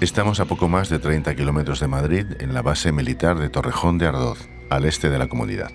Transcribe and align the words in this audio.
Estamos 0.00 0.40
a 0.40 0.46
poco 0.46 0.66
más 0.66 0.88
de 0.88 0.98
30 0.98 1.34
kilómetros 1.34 1.78
de 1.78 1.86
Madrid, 1.86 2.24
en 2.38 2.54
la 2.54 2.62
base 2.62 2.90
militar 2.90 3.38
de 3.38 3.50
Torrejón 3.50 3.98
de 3.98 4.06
Ardoz, 4.06 4.48
al 4.70 4.86
este 4.86 5.10
de 5.10 5.18
la 5.18 5.28
comunidad. 5.28 5.70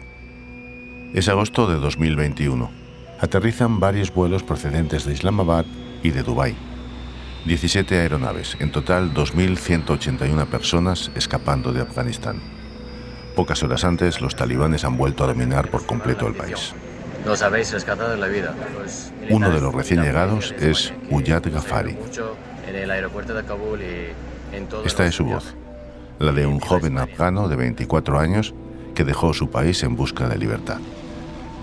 Es 1.13 1.29
agosto 1.29 1.67
de 1.67 1.75
2021. 1.75 2.71
Aterrizan 3.19 3.79
varios 3.79 4.11
vuelos 4.11 4.41
procedentes 4.41 5.05
de 5.05 5.13
Islamabad 5.13 5.65
y 6.01 6.09
de 6.09 6.23
Dubái. 6.23 6.55
17 7.45 7.99
aeronaves, 7.99 8.57
en 8.59 8.71
total 8.71 9.13
2.181 9.13 10.47
personas 10.47 11.11
escapando 11.13 11.71
de 11.71 11.81
Afganistán. 11.83 12.41
Pocas 13.35 13.61
horas 13.61 13.83
antes, 13.83 14.21
los 14.21 14.35
talibanes 14.35 14.85
han 14.85 14.97
vuelto 14.97 15.23
a 15.23 15.27
dominar 15.27 15.69
por 15.69 15.85
completo 15.85 16.25
el 16.27 16.33
país. 16.33 16.73
Nos 17.27 17.43
habéis 17.43 17.71
rescatado 17.71 18.15
la 18.15 18.27
vida. 18.27 18.55
Uno 19.29 19.51
de 19.51 19.61
los 19.61 19.73
recién 19.73 20.01
llegados 20.01 20.51
es 20.57 20.93
Uyat 21.11 21.45
Ghaffari. 21.45 21.95
En 22.67 22.75
el 22.75 22.89
aeropuerto 22.91 23.33
de 23.33 23.43
Kabul 23.43 23.79
y 23.81 24.55
en 24.55 24.67
todo 24.67 24.85
Esta 24.85 25.05
es 25.05 25.15
su 25.15 25.25
voz, 25.25 25.55
la 26.19 26.31
de 26.31 26.45
un 26.45 26.59
joven 26.59 26.97
afgano 26.97 27.47
de 27.47 27.55
24 27.55 28.19
años 28.19 28.53
que 28.93 29.03
dejó 29.03 29.33
su 29.33 29.49
país 29.49 29.83
en 29.83 29.95
busca 29.95 30.27
de 30.27 30.37
libertad. 30.37 30.79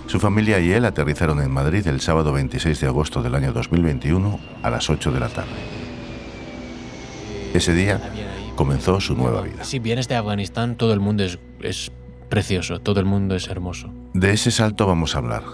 Su 0.06 0.20
familia 0.20 0.60
y 0.60 0.72
él 0.72 0.84
aterrizaron 0.84 1.40
en 1.40 1.50
Madrid 1.50 1.86
el 1.86 2.00
sábado 2.00 2.32
26 2.32 2.80
de 2.80 2.86
agosto 2.86 3.22
del 3.22 3.34
año 3.34 3.52
2021 3.52 4.38
a 4.62 4.70
las 4.70 4.90
8 4.90 5.10
de 5.10 5.20
la 5.20 5.28
tarde. 5.28 5.50
Ese 7.54 7.74
día 7.74 8.00
comenzó 8.56 9.00
su 9.00 9.14
nueva 9.14 9.42
vida. 9.42 9.64
Si 9.64 9.78
vienes 9.78 10.08
de 10.08 10.16
Afganistán, 10.16 10.76
todo 10.76 10.92
el 10.92 11.00
mundo 11.00 11.24
es, 11.24 11.38
es 11.60 11.92
precioso, 12.28 12.80
todo 12.80 13.00
el 13.00 13.06
mundo 13.06 13.34
es 13.34 13.48
hermoso. 13.48 13.90
De 14.14 14.32
ese 14.32 14.50
salto 14.50 14.86
vamos 14.86 15.14
a 15.14 15.18
hablar, 15.18 15.44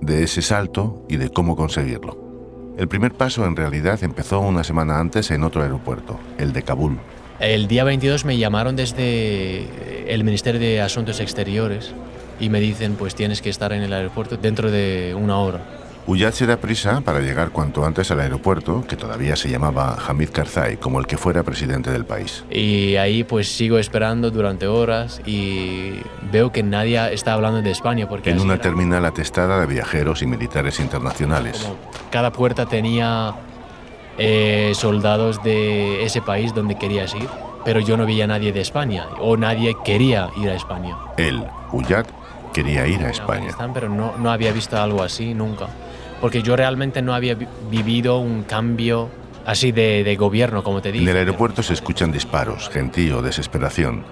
de 0.00 0.24
ese 0.24 0.42
salto 0.42 1.04
y 1.08 1.16
de 1.16 1.30
cómo 1.30 1.56
conseguirlo. 1.56 2.27
El 2.78 2.86
primer 2.86 3.12
paso 3.12 3.44
en 3.44 3.56
realidad 3.56 3.98
empezó 4.04 4.38
una 4.38 4.62
semana 4.62 5.00
antes 5.00 5.32
en 5.32 5.42
otro 5.42 5.62
aeropuerto, 5.62 6.20
el 6.38 6.52
de 6.52 6.62
Kabul. 6.62 6.96
El 7.40 7.66
día 7.66 7.82
22 7.82 8.24
me 8.24 8.38
llamaron 8.38 8.76
desde 8.76 10.14
el 10.14 10.22
Ministerio 10.22 10.60
de 10.60 10.80
Asuntos 10.80 11.18
Exteriores 11.18 11.92
y 12.38 12.50
me 12.50 12.60
dicen 12.60 12.94
pues 12.94 13.16
tienes 13.16 13.42
que 13.42 13.50
estar 13.50 13.72
en 13.72 13.82
el 13.82 13.92
aeropuerto 13.92 14.36
dentro 14.36 14.70
de 14.70 15.12
una 15.18 15.38
hora. 15.38 15.60
Uyad 16.08 16.32
se 16.32 16.46
da 16.46 16.56
prisa 16.56 17.02
para 17.02 17.20
llegar 17.20 17.50
cuanto 17.50 17.84
antes 17.84 18.10
al 18.10 18.20
aeropuerto, 18.20 18.82
que 18.88 18.96
todavía 18.96 19.36
se 19.36 19.50
llamaba 19.50 19.94
Hamid 20.08 20.30
Karzai, 20.30 20.78
como 20.78 21.00
el 21.00 21.06
que 21.06 21.18
fuera 21.18 21.42
presidente 21.42 21.90
del 21.90 22.06
país. 22.06 22.46
Y 22.50 22.96
ahí 22.96 23.24
pues 23.24 23.54
sigo 23.54 23.76
esperando 23.76 24.30
durante 24.30 24.66
horas 24.66 25.20
y 25.26 26.00
veo 26.32 26.50
que 26.50 26.62
nadie 26.62 27.12
está 27.12 27.34
hablando 27.34 27.60
de 27.60 27.70
España 27.70 28.08
porque... 28.08 28.30
En 28.30 28.40
una 28.40 28.54
era. 28.54 28.62
terminal 28.62 29.04
atestada 29.04 29.60
de 29.60 29.66
viajeros 29.66 30.22
y 30.22 30.26
militares 30.26 30.80
internacionales. 30.80 31.58
Como 31.58 31.76
cada 32.10 32.32
puerta 32.32 32.64
tenía 32.64 33.34
eh, 34.16 34.72
soldados 34.74 35.42
de 35.42 36.06
ese 36.06 36.22
país 36.22 36.54
donde 36.54 36.78
querías 36.78 37.14
ir, 37.14 37.28
pero 37.66 37.80
yo 37.80 37.98
no 37.98 38.06
veía 38.06 38.24
a 38.24 38.28
nadie 38.28 38.50
de 38.50 38.62
España 38.62 39.08
o 39.20 39.36
nadie 39.36 39.76
quería 39.84 40.30
ir 40.38 40.48
a 40.48 40.54
España. 40.54 40.96
Él, 41.18 41.44
Uyad, 41.70 42.06
quería 42.54 42.86
ir 42.86 43.04
a 43.04 43.10
España. 43.10 43.50
Pero 43.74 43.90
no, 43.90 44.16
no 44.16 44.30
había 44.30 44.52
visto 44.52 44.80
algo 44.80 45.02
así 45.02 45.34
nunca. 45.34 45.66
Porque 46.20 46.42
yo 46.42 46.56
realmente 46.56 47.02
no 47.02 47.14
había 47.14 47.34
vi- 47.34 47.46
vivido 47.70 48.18
un 48.18 48.42
cambio 48.42 49.08
así 49.46 49.72
de, 49.72 50.02
de 50.04 50.16
gobierno, 50.16 50.62
como 50.62 50.82
te 50.82 50.88
En 50.90 50.94
dije. 50.94 51.10
el 51.10 51.16
aeropuerto 51.16 51.62
se 51.62 51.72
escuchan 51.72 52.12
disparos, 52.12 52.68
gentío, 52.70 53.22
desesperación. 53.22 54.04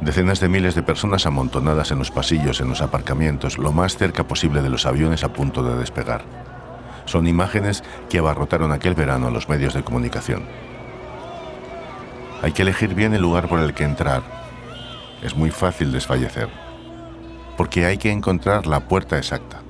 Decenas 0.00 0.40
de 0.40 0.48
miles 0.48 0.74
de 0.74 0.82
personas 0.82 1.26
amontonadas 1.26 1.90
en 1.90 1.98
los 1.98 2.10
pasillos, 2.10 2.60
en 2.60 2.68
los 2.68 2.80
aparcamientos, 2.80 3.58
lo 3.58 3.72
más 3.72 3.96
cerca 3.96 4.26
posible 4.26 4.62
de 4.62 4.70
los 4.70 4.86
aviones 4.86 5.24
a 5.24 5.32
punto 5.32 5.62
de 5.62 5.76
despegar. 5.76 6.22
Son 7.04 7.26
imágenes 7.26 7.82
que 8.08 8.18
abarrotaron 8.18 8.70
aquel 8.70 8.94
verano 8.94 9.30
los 9.30 9.48
medios 9.48 9.74
de 9.74 9.82
comunicación. 9.82 10.44
Hay 12.42 12.52
que 12.52 12.62
elegir 12.62 12.94
bien 12.94 13.14
el 13.14 13.22
lugar 13.22 13.48
por 13.48 13.58
el 13.60 13.74
que 13.74 13.84
entrar. 13.84 14.22
Es 15.22 15.34
muy 15.34 15.50
fácil 15.50 15.90
desfallecer. 15.90 16.48
Porque 17.56 17.84
hay 17.84 17.98
que 17.98 18.12
encontrar 18.12 18.66
la 18.68 18.80
puerta 18.80 19.18
exacta. 19.18 19.62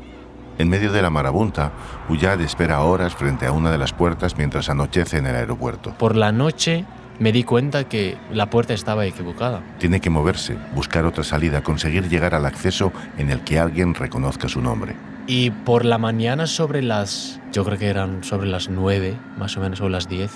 En 0.59 0.69
medio 0.69 0.91
de 0.91 1.03
la 1.03 1.09
marabunta, 1.09 1.71
Uyad 2.09 2.41
espera 2.41 2.81
horas 2.83 3.15
frente 3.15 3.47
a 3.47 3.53
una 3.53 3.71
de 3.71 3.79
las 3.79 3.93
puertas 3.93 4.37
mientras 4.37 4.69
anochece 4.69 5.19
en 5.19 5.27
el 5.27 5.37
aeropuerto. 5.37 5.95
Por 5.97 6.17
la 6.17 6.33
noche 6.33 6.85
me 7.21 7.31
di 7.31 7.45
cuenta 7.45 7.85
que 7.85 8.17
la 8.33 8.51
puerta 8.51 8.75
estaba 8.75 9.07
equivocada. 9.07 9.63
Tiene 9.79 10.01
que 10.01 10.11
moverse, 10.11 10.57
buscar 10.75 11.05
otra 11.05 11.23
salida, 11.23 11.63
conseguir 11.63 12.09
llegar 12.09 12.35
al 12.35 12.45
acceso 12.45 12.93
en 13.19 13.31
el 13.31 13.43
que 13.43 13.61
alguien 13.61 13.95
reconozca 13.95 14.49
su 14.49 14.61
nombre. 14.61 14.97
Y 15.29 15.51
por 15.51 15.85
la 15.85 15.99
mañana 15.99 16.49
sobre 16.49 16.83
las, 16.83 17.41
yo 17.53 17.65
creo 17.65 17.79
que 17.79 17.87
eran 17.87 18.25
sobre 18.25 18.49
las 18.49 18.69
9, 18.69 19.17
más 19.39 19.57
o 19.57 19.61
menos, 19.61 19.81
o 19.81 19.89
las 19.89 20.09
10, 20.09 20.33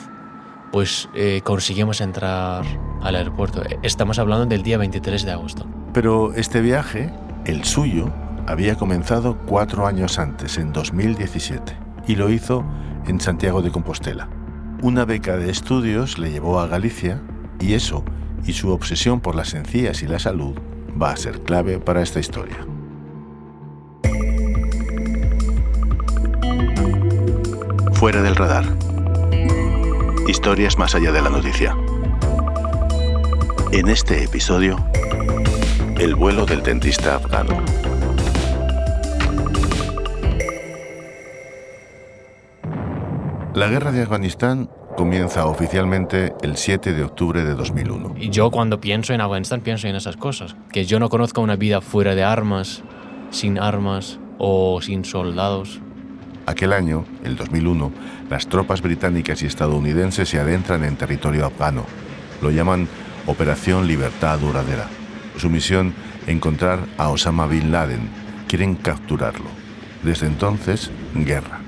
pues 0.71 1.09
eh, 1.17 1.41
conseguimos 1.43 2.01
entrar 2.01 2.65
al 3.03 3.17
aeropuerto. 3.17 3.63
Estamos 3.83 4.21
hablando 4.21 4.47
del 4.47 4.63
día 4.63 4.79
23 4.79 5.25
de 5.25 5.33
agosto. 5.33 5.67
Pero 5.93 6.33
este 6.35 6.61
viaje, 6.61 7.13
el 7.45 7.65
suyo, 7.65 8.13
había 8.47 8.77
comenzado 8.77 9.39
cuatro 9.47 9.87
años 9.87 10.19
antes, 10.19 10.59
en 10.59 10.73
2017, 10.73 11.77
y 12.07 12.17
lo 12.17 12.31
hizo 12.31 12.65
en 13.07 13.21
Santiago 13.21 13.63
de 13.63 13.71
Compostela. 13.71 14.29
Una 14.83 15.05
beca 15.05 15.37
de 15.37 15.51
estudios 15.51 16.19
le 16.19 16.31
llevó 16.31 16.61
a 16.61 16.67
Galicia 16.67 17.21
y 17.61 17.75
eso, 17.75 18.05
y 18.45 18.53
su 18.53 18.71
obsesión 18.71 19.21
por 19.21 19.35
las 19.35 19.55
encías 19.55 20.03
y 20.03 20.09
la 20.09 20.19
salud, 20.19 20.55
va 21.01 21.13
a 21.13 21.17
ser 21.17 21.41
clave 21.43 21.79
para 21.79 22.03
esta 22.03 22.21
historia. 22.21 22.67
Fuera 27.93 28.23
del 28.23 28.35
radar. 28.35 28.65
Historias 30.27 30.77
más 30.77 30.95
allá 30.95 31.13
de 31.13 31.23
la 31.23 31.31
noticia. 31.31 31.77
En 33.71 33.89
este 33.89 34.25
episodio, 34.25 34.85
el 35.99 36.17
vuelo 36.17 36.45
del 36.45 36.63
dentista 36.63 37.15
afgano. 37.15 37.63
La 43.55 43.69
guerra 43.69 43.93
de 43.93 44.01
Afganistán 44.01 44.71
comienza 44.97 45.45
oficialmente 45.45 46.33
el 46.41 46.57
7 46.57 46.95
de 46.95 47.05
octubre 47.05 47.45
de 47.45 47.55
2001. 47.55 48.15
Y 48.17 48.31
yo 48.31 48.51
cuando 48.51 48.81
pienso 48.81 49.13
en 49.13 49.21
Afganistán 49.21 49.61
pienso 49.61 49.87
en 49.89 49.95
esas 49.95 50.17
cosas. 50.17 50.57
Que 50.73 50.87
yo 50.87 50.99
no 50.99 51.11
conozco 51.11 51.43
una 51.43 51.57
vida 51.57 51.83
fuera 51.83 52.15
de 52.15 52.25
armas, 52.25 52.83
sin 53.31 53.59
armas 53.59 54.19
o 54.39 54.81
sin 54.81 55.05
soldados. 55.05 55.81
Aquel 56.47 56.73
año, 56.73 57.05
el 57.25 57.37
2001, 57.37 57.93
las 58.31 58.47
tropas 58.47 58.81
británicas 58.81 59.43
y 59.43 59.47
estadounidenses 59.47 60.31
se 60.31 60.39
adentran 60.39 60.83
en 60.83 60.97
territorio 60.97 61.45
afgano. 61.45 61.85
Lo 62.41 62.51
llaman 62.51 62.89
Operación 63.27 63.87
Libertad 63.87 64.39
Duradera. 64.39 64.87
Su 65.37 65.51
misión, 65.51 65.93
encontrar 66.27 66.79
a 66.97 67.11
Osama 67.11 67.47
Bin 67.47 67.71
Laden. 67.71 68.09
Quieren 68.49 68.77
capturarlo. 68.77 69.51
Desde 70.03 70.27
entonces, 70.27 70.91
guerra. 71.15 71.61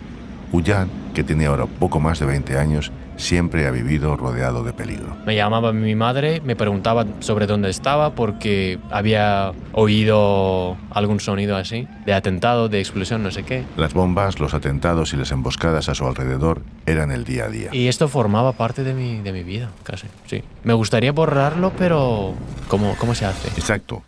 Uyad, 0.51 0.87
que 1.15 1.25
tiene 1.25 1.47
ahora 1.47 1.67
poco 1.67 2.01
más 2.01 2.19
de 2.19 2.27
20 2.27 2.59
años, 2.59 2.93
siempre 3.17 3.67
ha 3.67 3.71
vivido 3.71 4.17
rodeado 4.17 4.65
de 4.65 4.73
peligro. 4.73 5.17
Me 5.25 5.37
llamaba 5.37 5.73
mi 5.73 5.95
madre, 5.95 6.43
me 6.45 6.57
preguntaba 6.57 7.07
sobre 7.21 7.47
dónde 7.47 7.71
estaba 7.71 8.15
porque 8.15 8.79
había 8.91 9.53
oído 9.73 10.77
algún 10.91 11.21
sonido 11.21 11.57
así, 11.57 11.89
de 12.05 12.13
atentado, 12.13 12.69
de 12.69 12.81
explosión, 12.81 13.23
no 13.23 13.31
sé 13.31 13.45
qué. 13.45 13.65
Las 13.77 13.95
bombas, 13.95 14.41
los 14.41 14.53
atentados 14.55 15.13
y 15.15 15.17
las 15.17 15.31
emboscadas 15.31 15.89
a 15.89 15.95
su 15.95 16.07
alrededor 16.07 16.63
eran 16.87 17.11
el 17.13 17.25
día 17.25 17.45
a 17.45 17.49
día. 17.49 17.71
Y 17.73 17.89
esto 17.89 18.09
formaba 18.09 18.53
parte 18.53 18.85
de 18.85 18.95
mi, 18.95 19.21
de 19.21 19.33
mi 19.33 19.43
vida, 19.43 19.71
casi, 19.83 20.09
sí. 20.27 20.43
Me 20.65 20.75
gustaría 20.75 21.13
borrarlo, 21.13 21.73
pero 21.79 22.35
¿cómo, 22.69 22.97
cómo 22.99 23.15
se 23.15 23.25
hace? 23.25 23.49
Exacto. 23.49 24.03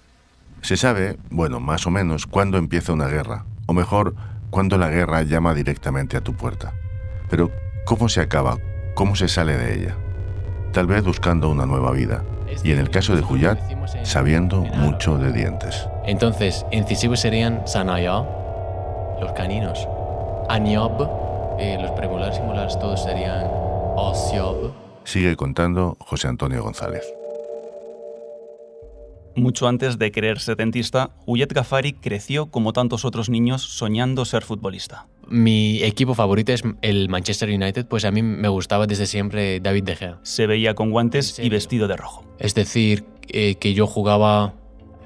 Se 0.63 0.77
sabe, 0.77 1.17
bueno, 1.31 1.61
más 1.61 1.87
o 1.87 1.91
menos, 1.91 2.27
cuándo 2.27 2.59
empieza 2.59 2.93
una 2.93 3.07
guerra, 3.07 3.45
o 3.67 3.73
mejor, 3.73 4.15
cuándo 4.51 4.79
la 4.79 4.91
guerra 4.91 5.23
llama 5.23 5.55
directamente 5.55 6.17
a 6.17 6.23
tu 6.23 6.35
puerta. 6.35 6.73
Pero, 7.29 7.51
¿cómo 7.85 8.09
se 8.09 8.21
acaba? 8.21 8.59
¿Cómo 8.95 9.17
se 9.17 9.29
sale 9.29 9.57
de 9.57 9.75
ella? 9.75 9.97
Tal 10.73 10.87
vez 10.87 11.05
buscando 11.05 11.49
una 11.49 11.67
nueva 11.67 11.91
vida. 11.93 12.25
Y 12.63 12.73
en 12.73 12.79
el 12.79 12.91
caso 12.91 13.15
de 13.15 13.23
Huyat, 13.23 13.59
sabiendo 14.05 14.63
mucho 14.63 15.19
de 15.19 15.33
dientes. 15.33 15.89
Entonces, 16.05 16.65
incisivos 16.71 17.21
serían 17.21 17.67
Sanaya, 17.67 18.25
los 19.21 19.33
caninos. 19.33 19.87
Aniob, 20.49 21.09
eh, 21.59 21.79
los 21.81 21.91
premolares 21.93 22.39
y 22.39 22.43
molares, 22.43 22.79
todos 22.79 23.03
serían 23.03 23.47
Osiob. 23.97 24.73
Sigue 25.05 25.37
contando 25.37 25.97
José 26.01 26.29
Antonio 26.29 26.63
González. 26.63 27.05
Mucho 29.35 29.69
antes 29.69 29.99
de 29.99 30.13
creerse 30.13 30.55
dentista, 30.55 31.11
Uyet 31.27 31.53
Ghaffari 31.53 31.93
creció 31.93 32.47
como 32.47 32.73
tantos 32.73 33.05
otros 33.05 33.29
niños 33.29 33.63
soñando 33.63 34.25
ser 34.25 34.43
futbolista. 34.43 35.09
Mi 35.29 35.83
equipo 35.83 36.15
favorito 36.15 36.53
es 36.53 36.63
el 36.83 37.09
Manchester 37.09 37.49
United, 37.49 37.87
pues 37.87 38.05
a 38.05 38.11
mí 38.11 38.23
me 38.23 38.49
gustaba 38.49 38.87
desde 38.87 39.07
siempre 39.07 39.61
David 39.61 39.85
De 39.85 39.97
Gea. 39.97 40.19
Se 40.23 40.47
veía 40.47 40.75
con 40.75 40.91
guantes 40.91 41.39
¿En 41.39 41.47
y 41.47 41.49
vestido 41.49 41.89
de 41.89 41.97
rojo. 41.97 42.25
Es 42.39 42.55
decir, 42.55 43.05
eh, 43.29 43.57
que 43.57 43.75
yo 43.75 43.87
jugaba 43.87 44.55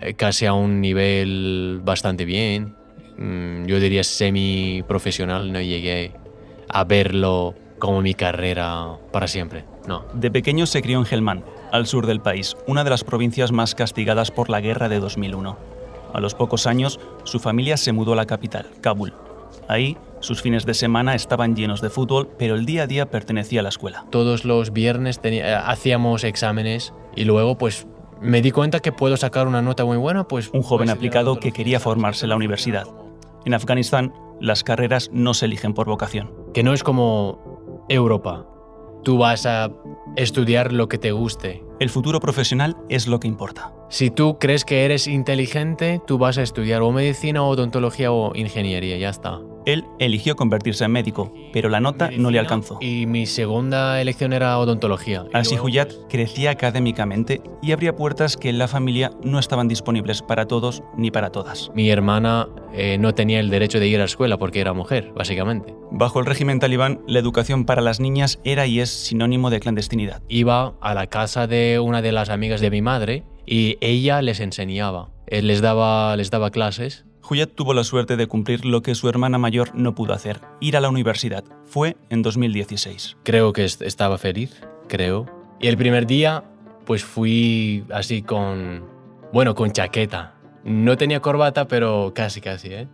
eh, 0.01 0.15
casi 0.15 0.47
a 0.47 0.53
un 0.53 0.81
nivel 0.81 1.81
bastante 1.83 2.25
bien. 2.25 2.75
Mm, 3.17 3.65
yo 3.65 3.81
diría 3.81 4.05
semi 4.05 4.83
profesional, 4.87 5.53
no 5.53 5.61
llegué 5.61 6.13
a 6.69 6.85
verlo 6.85 7.55
como 7.79 8.03
mi 8.03 8.15
carrera 8.15 8.99
para 9.13 9.27
siempre. 9.27 9.65
no. 9.87 10.05
De 10.13 10.31
pequeño 10.31 10.67
se 10.67 10.83
crió 10.83 10.99
en 10.99 11.07
Helmand, 11.11 11.43
al 11.73 11.87
sur 11.87 12.07
del 12.07 12.21
país, 12.21 12.57
una 12.67 12.85
de 12.85 12.91
las 12.91 13.05
provincias 13.05 13.53
más 13.53 13.75
castigadas 13.75 14.31
por 14.31 14.51
la 14.51 14.61
guerra 14.61 14.91
de 14.91 15.01
2001. 15.01 15.57
A 16.13 16.21
los 16.21 16.35
pocos 16.35 16.67
años, 16.67 17.01
su 17.25 17.39
familia 17.39 17.77
se 17.77 17.93
mudó 17.93 18.13
a 18.13 18.17
la 18.17 18.27
capital, 18.27 18.67
Kabul. 18.83 19.15
Ahí, 19.71 19.97
sus 20.19 20.43
fines 20.43 20.67
de 20.67 20.75
semana 20.75 21.15
estaban 21.15 21.55
llenos 21.55 21.81
de 21.81 21.91
fútbol, 21.91 22.29
pero 22.37 22.57
el 22.57 22.67
día 22.67 22.83
a 22.83 22.87
día 22.89 23.09
pertenecía 23.09 23.61
a 23.61 23.63
la 23.63 23.69
escuela. 23.69 24.05
Todos 24.11 24.45
los 24.45 24.73
viernes 24.73 25.21
eh, 25.23 25.45
hacíamos 25.45 26.25
exámenes 26.25 26.93
y 27.15 27.23
luego 27.23 27.57
pues 27.57 27.87
me 28.21 28.43
di 28.43 28.51
cuenta 28.51 28.81
que 28.81 28.91
puedo 28.91 29.17
sacar 29.17 29.47
una 29.47 29.63
nota 29.63 29.85
muy 29.85 29.97
buena, 29.97 30.27
pues... 30.27 30.51
Un 30.53 30.63
joven 30.63 30.89
pues, 30.89 30.97
aplicado 30.97 31.35
todos 31.35 31.39
que 31.39 31.53
quería 31.53 31.79
fines. 31.79 31.85
formarse 31.85 32.25
en 32.25 32.31
la 32.31 32.37
universidad. 32.37 32.89
En 33.45 33.55
Afganistán, 33.55 34.13
las 34.41 34.65
carreras 34.65 35.09
no 35.13 35.35
se 35.35 35.47
eligen 35.47 35.73
por 35.73 35.87
vocación. 35.87 36.33
Que 36.53 36.65
no 36.65 36.75
es 36.75 36.83
como 36.83 37.87
Europa. 37.89 38.47
Tú 39.05 39.19
vas 39.19 39.47
a 39.47 39.71
estudiar 40.17 40.73
lo 40.73 40.89
que 40.89 40.99
te 40.99 41.13
guste. 41.13 41.63
El 41.79 41.91
futuro 41.91 42.19
profesional 42.19 42.77
es 42.89 43.07
lo 43.07 43.21
que 43.21 43.29
importa. 43.29 43.73
Si 43.91 44.09
tú 44.09 44.39
crees 44.39 44.65
que 44.65 44.85
eres 44.85 45.09
inteligente, 45.09 46.01
tú 46.07 46.17
vas 46.17 46.39
a 46.39 46.43
estudiar 46.43 46.81
o 46.81 46.93
medicina, 46.93 47.43
o 47.43 47.49
odontología 47.49 48.13
o 48.13 48.37
ingeniería, 48.37 48.97
ya 48.99 49.09
está. 49.09 49.41
Él 49.67 49.85
eligió 49.99 50.37
convertirse 50.37 50.85
en 50.85 50.93
médico, 50.93 51.35
pero 51.53 51.69
la 51.69 51.81
nota 51.81 52.09
no 52.17 52.31
le 52.31 52.39
alcanzó. 52.39 52.79
Y 52.81 53.07
mi 53.07 53.27
segunda 53.27 54.01
elección 54.01 54.33
era 54.33 54.57
odontología. 54.59 55.25
Así 55.33 55.59
Huyat 55.59 55.89
pues, 55.89 56.07
crecía 56.09 56.53
académicamente 56.53 57.43
y 57.63 57.73
abría 57.73 57.97
puertas 57.97 58.37
que 58.37 58.49
en 58.49 58.59
la 58.59 58.69
familia 58.69 59.11
no 59.25 59.41
estaban 59.41 59.67
disponibles 59.67 60.23
para 60.23 60.47
todos 60.47 60.85
ni 60.97 61.11
para 61.11 61.31
todas. 61.31 61.73
Mi 61.75 61.91
hermana 61.91 62.49
eh, 62.73 62.97
no 62.97 63.13
tenía 63.15 63.41
el 63.41 63.51
derecho 63.51 63.81
de 63.81 63.89
ir 63.89 63.97
a 63.97 64.01
la 64.01 64.05
escuela 64.05 64.39
porque 64.39 64.61
era 64.61 64.73
mujer, 64.73 65.13
básicamente. 65.17 65.75
Bajo 65.91 66.21
el 66.21 66.27
régimen 66.27 66.61
talibán, 66.61 67.01
la 67.09 67.19
educación 67.19 67.65
para 67.65 67.83
las 67.83 67.99
niñas 67.99 68.39
era 68.45 68.69
y 68.69 68.79
es 68.79 68.91
sinónimo 68.91 69.51
de 69.51 69.59
clandestinidad. 69.59 70.23
Iba 70.29 70.75
a 70.81 70.95
la 70.95 71.09
casa 71.09 71.49
de 71.49 71.81
una 71.81 72.03
de 72.03 72.13
las 72.13 72.31
amigas 72.31 72.61
de 72.61 72.71
mi 72.71 72.83
madre 72.83 73.25
y 73.53 73.77
ella 73.81 74.23
les 74.23 74.39
enseñaba. 74.41 75.11
Eh, 75.27 75.43
les, 75.43 75.61
daba, 75.61 76.17
les 76.17 76.31
daba 76.31 76.51
clases. 76.51 77.05
Huyat 77.29 77.51
tuvo 77.51 77.75
la 77.75 77.83
suerte 77.85 78.17
de 78.17 78.27
cumplir 78.29 78.65
lo 78.65 78.81
que 78.83 78.95
su 78.95 79.09
hermana 79.09 79.39
mayor 79.39 79.75
no 79.75 79.95
pudo 79.95 80.15
hacer, 80.15 80.41
ir 80.61 80.77
a 80.77 80.81
la 80.81 80.89
universidad. 80.89 81.45
Fue 81.67 81.97
en 82.11 82.23
2016. 82.23 83.17
Creo 83.25 83.53
que 83.53 83.65
est- 83.65 83.83
estaba 83.83 84.19
feliz, 84.19 84.63
creo. 84.89 85.27
Y 85.61 85.67
el 85.69 85.77
primer 85.77 86.07
día, 86.07 86.45
pues 86.87 87.05
fui 87.05 87.85
así 87.93 88.23
con, 88.23 88.85
bueno, 89.33 89.55
con 89.55 89.73
chaqueta. 89.73 90.35
No 90.65 90.97
tenía 90.97 91.21
corbata, 91.21 91.67
pero 91.69 92.13
casi, 92.15 92.41
casi, 92.41 92.69
¿eh? 92.69 92.89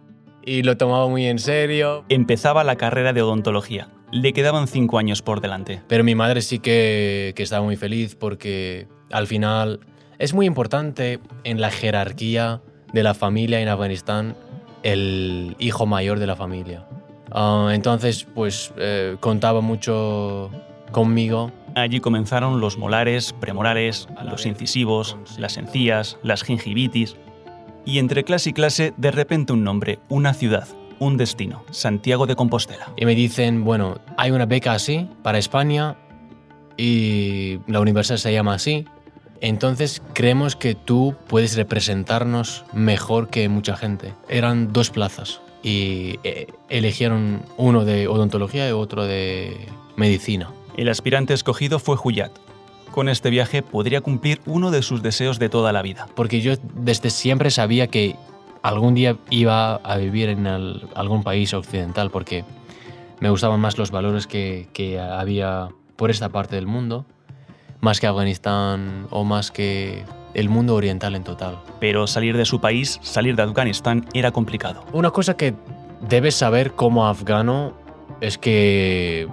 Y 0.45 0.63
lo 0.63 0.77
tomaba 0.77 1.07
muy 1.09 1.27
en 1.27 1.39
serio. 1.39 2.05
Empezaba 2.09 2.63
la 2.65 2.77
carrera 2.77 3.13
de 3.13 3.21
odontología. 3.23 3.89
Le 4.13 4.33
quedaban 4.33 4.69
cinco 4.69 4.99
años 4.99 5.21
por 5.23 5.41
delante. 5.41 5.83
Pero 5.89 6.05
mi 6.05 6.15
madre 6.15 6.41
sí 6.41 6.61
que, 6.61 7.33
que 7.37 7.43
estaba 7.43 7.65
muy 7.65 7.77
feliz 7.77 8.15
porque 8.15 8.87
al 9.11 9.27
final 9.27 9.81
es 10.19 10.35
muy 10.35 10.47
importante 10.47 11.21
en 11.45 11.61
la 11.61 11.71
jerarquía 11.71 12.61
de 12.93 13.03
la 13.03 13.15
familia 13.15 13.61
en 13.61 13.69
Afganistán 13.69 14.37
el 14.83 15.57
hijo 15.59 15.87
mayor 15.87 16.19
de 16.19 16.27
la 16.27 16.37
familia. 16.37 16.87
Ah, 17.33 17.71
entonces, 17.73 18.27
pues 18.35 18.73
eh, 18.77 19.17
contaba 19.21 19.61
mucho 19.61 20.51
conmigo. 20.93 21.51
Allí 21.75 22.01
comenzaron 22.01 22.61
los 22.61 22.79
molares, 22.79 23.35
premolares, 23.35 24.09
los 24.25 24.47
incisivos, 24.47 25.17
las 25.37 25.57
encías, 25.57 26.19
las 26.23 26.43
gingivitis. 26.43 27.17
Y 27.85 27.99
entre 27.99 28.25
clase 28.25 28.51
y 28.51 28.53
clase, 28.53 28.95
de 28.97 29.11
repente 29.11 29.53
un 29.53 29.63
nombre, 29.63 29.99
una 30.09 30.33
ciudad, 30.33 30.67
un 30.99 31.17
destino, 31.17 31.65
Santiago 31.71 32.27
de 32.27 32.35
Compostela. 32.35 32.93
Y 32.97 33.05
me 33.05 33.15
dicen, 33.15 33.65
bueno, 33.65 33.99
hay 34.17 34.31
una 34.31 34.47
beca 34.47 34.73
así 34.73 35.09
para 35.23 35.39
España 35.39 35.97
y 36.77 37.59
la 37.67 37.81
universidad 37.81 38.17
se 38.17 38.33
llama 38.33 38.55
así. 38.55 38.87
Entonces 39.41 40.03
creemos 40.13 40.57
que 40.57 40.75
tú 40.75 41.15
puedes 41.27 41.57
representarnos 41.57 42.65
mejor 42.73 43.29
que 43.29 43.49
mucha 43.49 43.77
gente. 43.77 44.13
Eran 44.29 44.73
dos 44.73 44.91
plazas 44.91 45.41
y 45.63 46.19
eh, 46.25 46.47
eligieron 46.69 47.43
uno 47.57 47.85
de 47.85 48.09
odontología 48.09 48.69
y 48.69 48.73
otro 48.73 49.05
de 49.05 49.57
medicina. 49.97 50.51
El 50.77 50.89
aspirante 50.89 51.35
escogido 51.35 51.79
fue 51.79 51.97
Huyat. 52.03 52.33
Con 52.93 53.09
este 53.09 53.31
viaje 53.31 53.63
podría 53.63 54.01
cumplir 54.01 54.41
uno 54.47 54.71
de 54.71 54.83
sus 54.83 55.03
deseos 55.03 55.39
de 55.39 55.49
toda 55.49 55.73
la 55.73 55.83
vida. 55.83 56.07
Porque 56.15 56.41
yo 56.41 56.55
desde 56.75 57.11
siempre 57.11 57.51
sabía 57.51 57.89
que 57.89 58.17
algún 58.63 58.95
día 58.95 59.17
iba 59.31 59.77
a 59.77 59.97
vivir 59.97 60.29
en 60.31 60.47
el- 60.47 60.87
algún 60.95 61.23
país 61.23 61.53
occidental 61.55 62.11
porque 62.11 62.45
me 63.21 63.31
gustaban 63.31 63.61
más 63.61 63.79
los 63.79 63.91
valores 63.91 64.27
que, 64.27 64.69
que 64.73 64.99
había 64.99 65.69
por 65.97 66.11
esta 66.11 66.29
parte 66.31 66.57
del 66.57 66.67
mundo, 66.67 67.05
más 67.81 68.01
que 68.01 68.07
Afganistán 68.07 69.07
o 69.11 69.25
más 69.25 69.51
que 69.51 70.05
el 70.35 70.49
mundo 70.49 70.75
oriental 70.75 71.15
en 71.15 71.25
total. 71.25 71.59
Pero 71.81 72.07
salir 72.07 72.37
de 72.37 72.45
su 72.45 72.61
país, 72.61 72.99
salir 73.03 73.37
de 73.37 73.43
Afganistán, 73.43 74.07
era 74.13 74.33
complicado. 74.33 74.85
Una 74.93 75.11
cosa 75.11 75.37
que 75.37 75.55
debes 76.09 76.35
saber 76.35 76.73
como 76.73 77.07
afgano 77.07 77.75
es 78.21 78.39
que 78.39 79.29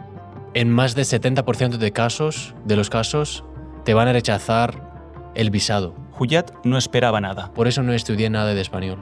en 0.54 0.70
más 0.70 0.96
del 0.96 1.06
70% 1.06 1.78
de 1.78 1.92
casos, 1.92 2.54
de 2.66 2.76
los 2.76 2.90
casos, 2.90 3.44
te 3.84 3.94
van 3.94 4.08
a 4.08 4.14
rechazar 4.14 4.94
el 5.36 5.50
visado. 5.50 5.96
Huyat 6.18 6.52
no 6.64 6.78
esperaba 6.78 7.20
nada. 7.22 7.52
Por 7.54 7.68
eso 7.68 7.84
no 7.84 7.94
estudié 7.94 8.30
nada 8.30 8.54
de 8.54 8.62
español, 8.62 9.00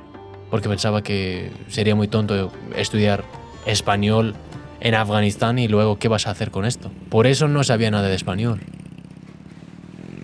porque 0.49 0.69
pensaba 0.69 1.01
que 1.03 1.51
sería 1.67 1.95
muy 1.95 2.07
tonto 2.07 2.51
estudiar 2.75 3.23
español 3.65 4.35
en 4.79 4.95
Afganistán 4.95 5.59
y 5.59 5.67
luego 5.67 5.99
qué 5.99 6.07
vas 6.07 6.25
a 6.27 6.31
hacer 6.31 6.51
con 6.51 6.65
esto. 6.65 6.89
Por 7.09 7.27
eso 7.27 7.47
no 7.47 7.63
sabía 7.63 7.91
nada 7.91 8.07
de 8.07 8.15
español. 8.15 8.61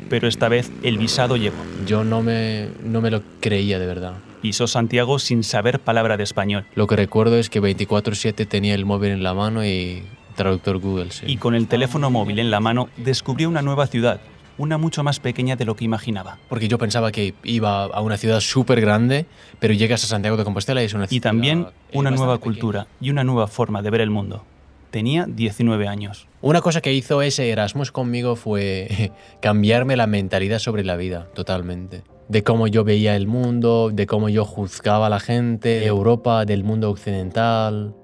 Pero 0.09 0.27
esta 0.27 0.47
vez 0.49 0.71
el 0.83 0.97
visado 0.97 1.35
llegó. 1.37 1.55
Yo 1.85 2.03
no 2.03 2.21
me, 2.21 2.69
no 2.83 3.01
me 3.01 3.11
lo 3.11 3.21
creía 3.39 3.79
de 3.79 3.85
verdad. 3.85 4.13
Pisó 4.41 4.67
Santiago 4.67 5.19
sin 5.19 5.43
saber 5.43 5.79
palabra 5.79 6.15
de 6.17 6.23
español. 6.23 6.65
Lo 6.75 6.87
que 6.87 6.95
recuerdo 6.95 7.37
es 7.37 7.49
que 7.49 7.61
24/7 7.61 8.47
tenía 8.47 8.75
el 8.75 8.85
móvil 8.85 9.11
en 9.11 9.23
la 9.23 9.33
mano 9.33 9.65
y 9.65 10.03
traductor 10.35 10.77
Google. 10.77 11.11
sí. 11.11 11.25
Y 11.27 11.37
con 11.37 11.55
el 11.55 11.67
teléfono 11.67 12.09
móvil 12.11 12.37
en 12.39 12.51
la 12.51 12.59
mano 12.59 12.89
descubrió 12.97 13.49
una 13.49 13.63
nueva 13.63 13.87
ciudad, 13.87 14.21
una 14.59 14.77
mucho 14.77 15.03
más 15.03 15.19
pequeña 15.19 15.55
de 15.55 15.65
lo 15.65 15.75
que 15.75 15.85
imaginaba. 15.85 16.37
Porque 16.49 16.67
yo 16.67 16.77
pensaba 16.77 17.11
que 17.11 17.33
iba 17.43 17.85
a 17.85 18.01
una 18.01 18.17
ciudad 18.17 18.39
súper 18.39 18.79
grande, 18.79 19.25
pero 19.59 19.73
llegas 19.73 20.03
a 20.03 20.07
Santiago 20.07 20.37
de 20.37 20.43
Compostela 20.43 20.81
y 20.83 20.85
es 20.85 20.93
una 20.93 21.05
Y 21.05 21.07
ciudad 21.07 21.23
también 21.23 21.61
eh, 21.91 21.97
una 21.97 22.11
nueva 22.11 22.35
pequeña. 22.37 22.43
cultura 22.43 22.87
y 23.01 23.09
una 23.09 23.23
nueva 23.23 23.47
forma 23.47 23.81
de 23.81 23.89
ver 23.89 24.01
el 24.01 24.11
mundo. 24.11 24.43
Tenía 24.91 25.25
19 25.27 25.87
años. 25.87 26.27
Una 26.41 26.61
cosa 26.61 26.81
que 26.81 26.93
hizo 26.93 27.21
ese 27.21 27.49
Erasmus 27.49 27.91
conmigo 27.91 28.35
fue 28.35 29.11
cambiarme 29.41 29.97
la 29.97 30.07
mentalidad 30.07 30.59
sobre 30.59 30.83
la 30.83 30.95
vida, 30.95 31.27
totalmente. 31.33 32.03
De 32.29 32.43
cómo 32.43 32.67
yo 32.67 32.83
veía 32.83 33.15
el 33.15 33.27
mundo, 33.27 33.89
de 33.93 34.05
cómo 34.05 34.29
yo 34.29 34.45
juzgaba 34.45 35.07
a 35.07 35.09
la 35.09 35.19
gente, 35.19 35.79
de 35.79 35.85
Europa, 35.85 36.45
del 36.45 36.63
mundo 36.63 36.89
occidental, 36.89 37.95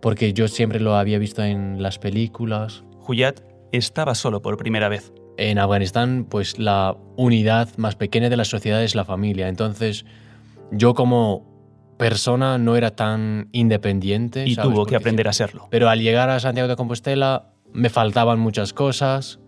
porque 0.00 0.32
yo 0.32 0.48
siempre 0.48 0.80
lo 0.80 0.96
había 0.96 1.18
visto 1.18 1.42
en 1.44 1.82
las 1.82 1.98
películas. 1.98 2.82
Huyat 3.06 3.40
estaba 3.70 4.14
solo 4.14 4.42
por 4.42 4.56
primera 4.56 4.88
vez. 4.88 5.12
En 5.36 5.58
Afganistán, 5.58 6.26
pues 6.28 6.58
la 6.58 6.96
unidad 7.16 7.68
más 7.76 7.96
pequeña 7.96 8.28
de 8.28 8.36
la 8.36 8.44
sociedad 8.44 8.82
es 8.82 8.94
la 8.94 9.04
familia. 9.04 9.48
Entonces, 9.48 10.04
yo 10.72 10.94
como 10.94 11.51
persona 12.02 12.58
no 12.58 12.74
era 12.74 12.90
tan 12.90 13.48
independiente. 13.52 14.44
Y 14.46 14.54
¿sabes? 14.54 14.70
tuvo 14.70 14.84
que 14.84 14.92
Porque 14.92 14.96
aprender 14.96 15.28
a 15.28 15.32
serlo. 15.32 15.68
pero 15.70 15.88
al 15.88 16.00
llegar 16.00 16.30
a 16.30 16.40
Santiago 16.40 16.68
de 16.68 16.74
Compostela 16.74 17.52
me 17.72 17.90
faltaban 17.90 18.40
muchas 18.40 18.72
cosas 18.72 19.38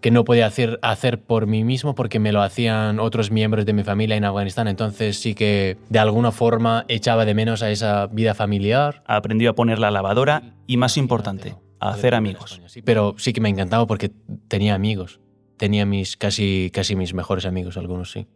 que 0.00 0.12
no 0.12 0.24
podía 0.24 0.46
hacer, 0.46 0.78
hacer 0.82 1.20
por 1.20 1.48
mí 1.48 1.64
mismo 1.64 1.96
porque 1.96 2.20
me 2.20 2.30
lo 2.30 2.42
hacían 2.42 3.00
otros 3.00 3.32
miembros 3.32 3.66
de 3.66 3.72
mi 3.72 3.82
familia 3.82 4.14
en 4.16 4.24
Afganistán. 4.24 4.68
Entonces 4.68 5.18
sí 5.18 5.34
que 5.34 5.76
de 5.88 5.98
alguna 5.98 6.30
forma 6.30 6.84
echaba 6.86 7.24
de 7.24 7.34
menos 7.34 7.64
a 7.64 7.70
esa 7.70 8.06
vida 8.06 8.34
familiar. 8.34 9.02
Aprendió 9.06 9.50
a 9.50 9.54
poner 9.54 9.80
la 9.80 9.90
lavadora 9.90 10.54
y, 10.68 10.76
más 10.76 10.96
importante, 10.96 11.56
a 11.80 11.90
hacer 11.90 12.14
amigos. 12.14 12.60
Pero 12.84 13.16
sí 13.18 13.32
que 13.32 13.40
me 13.40 13.48
encantaba 13.48 13.88
porque 13.88 14.12
tenía 14.46 14.76
amigos. 14.76 15.18
Tenía 15.56 15.84
mis 15.84 16.16
casi, 16.16 16.70
casi 16.72 16.94
mis 16.94 17.12
mejores 17.12 17.44
amigos, 17.44 17.76
algunos 17.76 18.12
sí. 18.12 18.28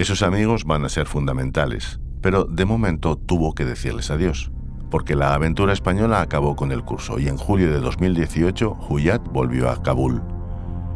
Esos 0.00 0.22
amigos 0.22 0.64
van 0.64 0.82
a 0.86 0.88
ser 0.88 1.04
fundamentales, 1.04 2.00
pero 2.22 2.44
de 2.44 2.64
momento 2.64 3.18
tuvo 3.18 3.54
que 3.54 3.66
decirles 3.66 4.10
adiós, 4.10 4.50
porque 4.90 5.14
la 5.14 5.34
aventura 5.34 5.74
española 5.74 6.22
acabó 6.22 6.56
con 6.56 6.72
el 6.72 6.82
curso 6.82 7.18
y 7.18 7.28
en 7.28 7.36
julio 7.36 7.70
de 7.70 7.80
2018 7.80 8.78
Huyat 8.88 9.22
volvió 9.28 9.68
a 9.68 9.82
Kabul. 9.82 10.22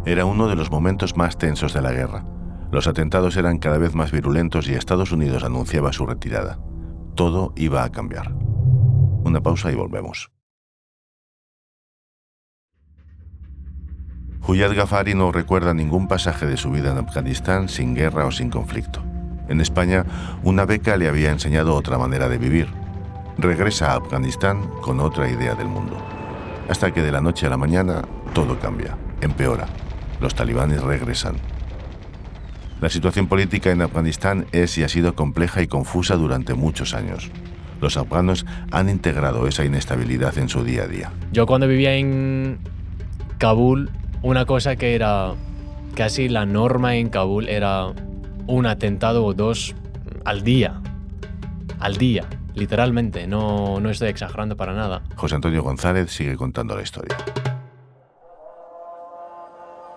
Era 0.06 0.24
uno 0.24 0.48
de 0.48 0.56
los 0.56 0.70
momentos 0.70 1.18
más 1.18 1.36
tensos 1.36 1.74
de 1.74 1.82
la 1.82 1.92
guerra. 1.92 2.24
Los 2.72 2.86
atentados 2.86 3.36
eran 3.36 3.58
cada 3.58 3.76
vez 3.76 3.94
más 3.94 4.10
virulentos 4.10 4.70
y 4.70 4.72
Estados 4.72 5.12
Unidos 5.12 5.44
anunciaba 5.44 5.92
su 5.92 6.06
retirada. 6.06 6.58
Todo 7.14 7.52
iba 7.56 7.84
a 7.84 7.92
cambiar. 7.92 8.32
Una 8.32 9.42
pausa 9.42 9.70
y 9.70 9.74
volvemos. 9.74 10.30
Huyat 14.46 14.74
Ghaffari 14.74 15.14
no 15.14 15.32
recuerda 15.32 15.72
ningún 15.72 16.06
pasaje 16.06 16.44
de 16.44 16.58
su 16.58 16.70
vida 16.70 16.92
en 16.92 16.98
Afganistán 16.98 17.70
sin 17.70 17.94
guerra 17.94 18.26
o 18.26 18.30
sin 18.30 18.50
conflicto. 18.50 19.02
En 19.48 19.62
España, 19.62 20.04
una 20.42 20.66
beca 20.66 20.98
le 20.98 21.08
había 21.08 21.30
enseñado 21.30 21.74
otra 21.74 21.96
manera 21.96 22.28
de 22.28 22.36
vivir. 22.36 22.68
Regresa 23.38 23.92
a 23.92 23.96
Afganistán 23.96 24.68
con 24.82 25.00
otra 25.00 25.30
idea 25.30 25.54
del 25.54 25.68
mundo. 25.68 25.96
hasta 26.68 26.92
que 26.92 27.02
de 27.02 27.12
la 27.12 27.20
noche 27.20 27.46
a 27.46 27.50
la 27.50 27.56
mañana 27.56 28.02
todo 28.32 28.58
cambia, 28.58 28.96
empeora. 29.20 29.66
Los 30.20 30.34
talibanes 30.34 30.82
regresan. 30.82 31.36
La 32.80 32.88
situación 32.88 33.26
política 33.26 33.70
en 33.70 33.82
Afganistán 33.82 34.46
es 34.52 34.76
y 34.78 34.82
ha 34.82 34.88
sido 34.88 35.14
compleja 35.14 35.62
y 35.62 35.66
confusa 35.66 36.16
durante 36.16 36.54
muchos 36.54 36.94
años. 36.94 37.30
Los 37.80 37.96
afganos 37.96 38.46
han 38.70 38.88
integrado 38.88 39.46
esa 39.46 39.64
inestabilidad 39.64 40.36
en 40.38 40.48
su 40.48 40.64
día 40.64 40.84
a 40.84 40.86
día. 40.86 41.12
Yo 41.32 41.46
cuando 41.46 41.68
vivía 41.68 41.94
en 41.96 42.58
Kabul, 43.38 43.90
una 44.24 44.46
cosa 44.46 44.74
que 44.76 44.94
era 44.94 45.34
casi 45.94 46.30
la 46.30 46.46
norma 46.46 46.96
en 46.96 47.10
Kabul 47.10 47.46
era 47.46 47.92
un 48.46 48.64
atentado 48.64 49.22
o 49.22 49.34
dos 49.34 49.74
al 50.24 50.42
día. 50.42 50.80
Al 51.78 51.98
día, 51.98 52.24
literalmente, 52.54 53.26
no, 53.26 53.80
no 53.80 53.90
estoy 53.90 54.08
exagerando 54.08 54.56
para 54.56 54.72
nada. 54.72 55.02
José 55.14 55.34
Antonio 55.34 55.62
González 55.62 56.10
sigue 56.10 56.36
contando 56.36 56.74
la 56.74 56.82
historia. 56.82 57.18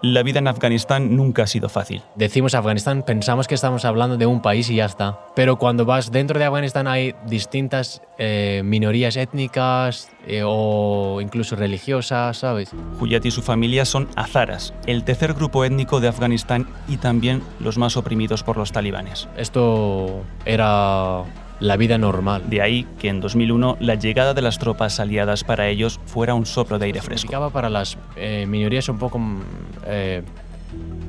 La 0.01 0.21
vida 0.21 0.37
en 0.37 0.47
Afganistán 0.47 1.15
nunca 1.15 1.43
ha 1.43 1.47
sido 1.47 1.69
fácil. 1.69 2.03
Decimos 2.15 2.53
Afganistán, 2.53 3.03
pensamos 3.03 3.47
que 3.47 3.55
estamos 3.55 3.83
hablando 3.83 4.15
de 4.17 4.27
un 4.27 4.43
país 4.43 4.69
y 4.69 4.75
ya 4.75 4.85
está. 4.85 5.19
Pero 5.35 5.57
cuando 5.57 5.85
vas 5.85 6.11
dentro 6.11 6.37
de 6.37 6.45
Afganistán 6.45 6.87
hay 6.87 7.15
distintas 7.25 8.03
eh, 8.19 8.61
minorías 8.63 9.17
étnicas 9.17 10.11
eh, 10.27 10.43
o 10.45 11.19
incluso 11.19 11.55
religiosas, 11.55 12.37
¿sabes? 12.37 12.71
Huyat 12.99 13.25
y 13.25 13.31
su 13.31 13.41
familia 13.41 13.85
son 13.85 14.07
azaras, 14.15 14.73
el 14.85 15.03
tercer 15.03 15.33
grupo 15.33 15.65
étnico 15.65 15.99
de 15.99 16.09
Afganistán 16.09 16.67
y 16.87 16.97
también 16.97 17.41
los 17.59 17.79
más 17.79 17.97
oprimidos 17.97 18.43
por 18.43 18.57
los 18.57 18.71
talibanes. 18.71 19.27
Esto 19.35 20.21
era 20.45 21.23
la 21.59 21.77
vida 21.77 21.97
normal. 21.97 22.49
De 22.49 22.61
ahí 22.61 22.85
que 22.99 23.09
en 23.09 23.21
2001 23.21 23.77
la 23.79 23.95
llegada 23.95 24.33
de 24.33 24.41
las 24.41 24.59
tropas 24.59 24.99
aliadas 24.99 25.43
para 25.43 25.67
ellos 25.67 25.99
fuera 26.05 26.33
un 26.33 26.45
soplo 26.45 26.79
de 26.79 26.85
aire 26.85 27.01
fresco. 27.01 27.21
Significaba 27.21 27.49
para 27.49 27.69
las 27.69 27.97
eh, 28.15 28.45
minorías 28.47 28.89
un 28.89 28.99
poco 28.99 29.19
mm, 29.19 29.41
eh, 29.85 30.23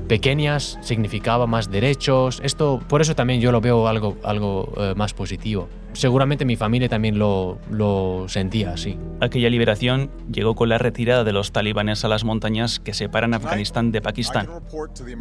pequeñas, 0.09 0.79
significaba 0.81 1.47
más 1.47 1.71
derechos. 1.71 2.41
Esto, 2.43 2.81
por 2.89 3.01
eso 3.01 3.15
también 3.15 3.41
yo 3.41 3.53
lo 3.53 3.61
veo 3.61 3.87
algo, 3.87 4.17
algo 4.25 4.73
eh, 4.77 4.95
más 4.97 5.15
positivo. 5.15 5.69
Seguramente 5.93 6.45
mi 6.45 6.57
familia 6.57 6.89
también 6.89 7.19
lo, 7.19 7.59
lo 7.71 8.25
sentía 8.29 8.73
así. 8.73 8.99
Aquella 9.21 9.51
liberación 9.51 10.11
llegó 10.31 10.55
con 10.55 10.69
la 10.69 10.79
retirada 10.79 11.25
de 11.25 11.33
los 11.33 11.53
talibanes 11.53 12.05
a 12.05 12.09
las 12.09 12.25
montañas 12.25 12.81
que 12.81 12.95
separan 12.95 13.35
Afganistán 13.35 13.93
de 13.93 14.01
Pakistán, 14.01 14.49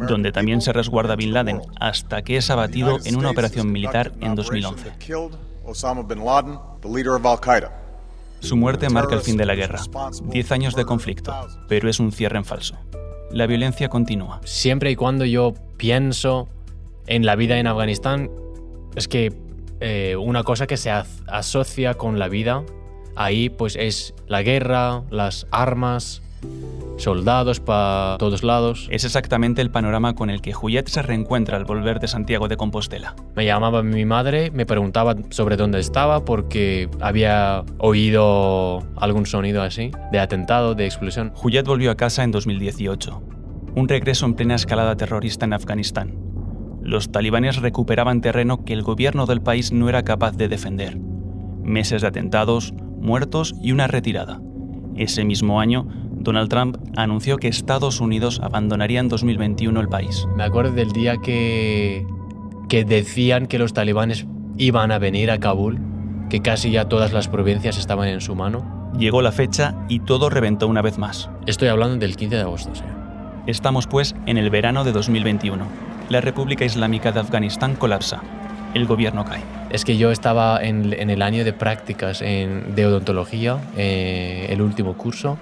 donde 0.08 0.32
también 0.32 0.60
se 0.60 0.72
resguarda 0.72 1.16
Bin 1.16 1.32
Laden, 1.32 1.60
hasta 1.80 2.22
que 2.22 2.36
es 2.36 2.50
abatido 2.50 2.98
en 3.04 3.16
una 3.16 3.30
operación 3.30 3.70
militar 3.72 4.12
en 4.20 4.34
2011. 4.34 4.92
Su 8.40 8.56
muerte 8.56 8.88
marca 8.88 9.14
el 9.16 9.20
fin 9.20 9.36
de 9.36 9.46
la 9.46 9.54
guerra, 9.54 9.80
diez 10.24 10.52
años 10.52 10.76
de 10.76 10.84
conflicto, 10.84 11.34
pero 11.66 11.90
es 11.90 11.98
un 11.98 12.12
cierre 12.12 12.38
en 12.38 12.44
falso. 12.44 12.76
La 13.30 13.46
violencia 13.46 13.88
continúa. 13.88 14.40
Siempre 14.44 14.90
y 14.90 14.96
cuando 14.96 15.24
yo 15.24 15.54
pienso 15.76 16.48
en 17.06 17.26
la 17.26 17.36
vida 17.36 17.58
en 17.58 17.66
Afganistán, 17.66 18.30
es 18.96 19.08
que 19.08 19.32
eh, 19.80 20.16
una 20.16 20.42
cosa 20.42 20.66
que 20.66 20.76
se 20.76 20.90
asocia 20.90 21.94
con 21.94 22.18
la 22.18 22.28
vida 22.28 22.64
ahí 23.18 23.48
pues 23.48 23.76
es 23.76 24.14
la 24.26 24.42
guerra, 24.42 25.02
las 25.10 25.46
armas, 25.50 26.22
soldados 26.98 27.60
para 27.60 28.16
todos 28.18 28.42
lados. 28.42 28.88
Es 28.90 29.04
exactamente 29.04 29.62
el 29.62 29.70
panorama 29.70 30.14
con 30.14 30.30
el 30.30 30.42
que 30.42 30.54
Huyet 30.54 30.88
se 30.88 31.02
reencuentra 31.02 31.56
al 31.56 31.64
volver 31.64 32.00
de 32.00 32.08
Santiago 32.08 32.48
de 32.48 32.56
Compostela. 32.56 33.14
Me 33.34 33.46
llamaba 33.46 33.82
mi 33.82 34.04
madre, 34.04 34.50
me 34.50 34.66
preguntaba 34.66 35.14
sobre 35.30 35.56
dónde 35.56 35.78
estaba 35.78 36.24
porque 36.24 36.90
había 37.00 37.64
oído 37.78 38.80
algún 38.96 39.26
sonido 39.26 39.62
así, 39.62 39.92
de 40.12 40.18
atentado, 40.18 40.74
de 40.74 40.86
explosión. 40.86 41.32
Huyet 41.42 41.64
volvió 41.64 41.90
a 41.90 41.96
casa 41.96 42.24
en 42.24 42.32
2018. 42.32 43.22
Un 43.74 43.88
regreso 43.88 44.26
en 44.26 44.34
plena 44.34 44.56
escalada 44.56 44.96
terrorista 44.96 45.44
en 45.44 45.52
Afganistán. 45.52 46.18
Los 46.82 47.12
talibanes 47.12 47.56
recuperaban 47.56 48.20
terreno 48.20 48.64
que 48.64 48.72
el 48.72 48.82
gobierno 48.82 49.26
del 49.26 49.42
país 49.42 49.72
no 49.72 49.88
era 49.88 50.04
capaz 50.04 50.36
de 50.36 50.48
defender. 50.48 50.98
Meses 51.62 52.02
de 52.02 52.08
atentados, 52.08 52.72
muertos 52.98 53.54
y 53.62 53.72
una 53.72 53.86
retirada. 53.86 54.40
Ese 54.96 55.24
mismo 55.24 55.60
año, 55.60 55.86
Donald 56.20 56.48
Trump 56.48 56.76
anunció 56.96 57.38
que 57.38 57.48
Estados 57.48 58.00
Unidos 58.00 58.40
abandonaría 58.42 59.00
en 59.00 59.08
2021 59.08 59.80
el 59.80 59.88
país. 59.88 60.26
Me 60.36 60.42
acuerdo 60.42 60.72
del 60.72 60.92
día 60.92 61.16
que, 61.18 62.06
que 62.68 62.84
decían 62.84 63.46
que 63.46 63.58
los 63.58 63.72
talibanes 63.72 64.26
iban 64.56 64.92
a 64.92 64.98
venir 64.98 65.30
a 65.30 65.38
Kabul, 65.38 65.78
que 66.28 66.40
casi 66.40 66.70
ya 66.70 66.86
todas 66.86 67.12
las 67.12 67.28
provincias 67.28 67.78
estaban 67.78 68.08
en 68.08 68.20
su 68.20 68.34
mano. 68.34 68.92
Llegó 68.98 69.22
la 69.22 69.32
fecha 69.32 69.74
y 69.88 70.00
todo 70.00 70.28
reventó 70.28 70.66
una 70.66 70.82
vez 70.82 70.98
más. 70.98 71.30
Estoy 71.46 71.68
hablando 71.68 71.96
del 71.96 72.16
15 72.16 72.36
de 72.36 72.42
agosto. 72.42 72.72
Estamos 73.46 73.86
pues 73.86 74.14
en 74.26 74.36
el 74.36 74.50
verano 74.50 74.84
de 74.84 74.92
2021. 74.92 75.64
La 76.10 76.20
República 76.20 76.64
Islámica 76.64 77.12
de 77.12 77.20
Afganistán 77.20 77.76
colapsa. 77.76 78.22
El 78.74 78.86
gobierno 78.86 79.24
cae. 79.24 79.42
Es 79.70 79.84
que 79.84 79.96
yo 79.96 80.10
estaba 80.10 80.62
en, 80.62 80.92
en 80.92 81.10
el 81.10 81.22
año 81.22 81.44
de 81.44 81.52
prácticas 81.52 82.20
en, 82.20 82.74
de 82.74 82.86
odontología, 82.86 83.58
eh, 83.76 84.48
el 84.50 84.60
último 84.60 84.94
curso. 84.94 85.38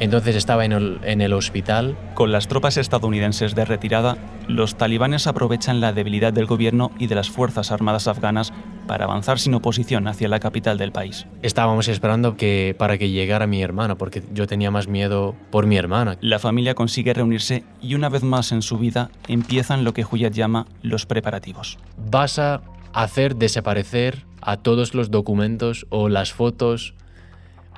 Entonces 0.00 0.36
estaba 0.36 0.64
en 0.64 0.72
el, 0.72 1.00
en 1.04 1.20
el 1.20 1.32
hospital. 1.32 1.96
Con 2.14 2.32
las 2.32 2.48
tropas 2.48 2.76
estadounidenses 2.76 3.54
de 3.54 3.64
retirada, 3.64 4.16
los 4.48 4.76
talibanes 4.76 5.26
aprovechan 5.26 5.80
la 5.80 5.92
debilidad 5.92 6.32
del 6.32 6.46
gobierno 6.46 6.90
y 6.98 7.06
de 7.06 7.14
las 7.14 7.30
Fuerzas 7.30 7.70
Armadas 7.70 8.08
afganas 8.08 8.52
para 8.86 9.04
avanzar 9.04 9.38
sin 9.38 9.54
oposición 9.54 10.08
hacia 10.08 10.28
la 10.28 10.40
capital 10.40 10.78
del 10.78 10.92
país. 10.92 11.26
Estábamos 11.42 11.88
esperando 11.88 12.36
que, 12.36 12.74
para 12.78 12.98
que 12.98 13.10
llegara 13.10 13.46
mi 13.46 13.62
hermana, 13.62 13.96
porque 13.96 14.22
yo 14.32 14.46
tenía 14.46 14.70
más 14.70 14.88
miedo 14.88 15.34
por 15.50 15.66
mi 15.66 15.76
hermana. 15.76 16.18
La 16.20 16.38
familia 16.38 16.74
consigue 16.74 17.14
reunirse 17.14 17.64
y 17.80 17.94
una 17.94 18.08
vez 18.08 18.22
más 18.22 18.52
en 18.52 18.62
su 18.62 18.78
vida 18.78 19.10
empiezan 19.28 19.84
lo 19.84 19.94
que 19.94 20.04
Huyat 20.04 20.32
llama 20.32 20.66
los 20.82 21.06
preparativos. 21.06 21.78
Vas 22.10 22.38
a 22.38 22.62
hacer 22.92 23.36
desaparecer 23.36 24.24
a 24.40 24.58
todos 24.58 24.94
los 24.94 25.10
documentos 25.10 25.86
o 25.90 26.08
las 26.08 26.32
fotos 26.32 26.94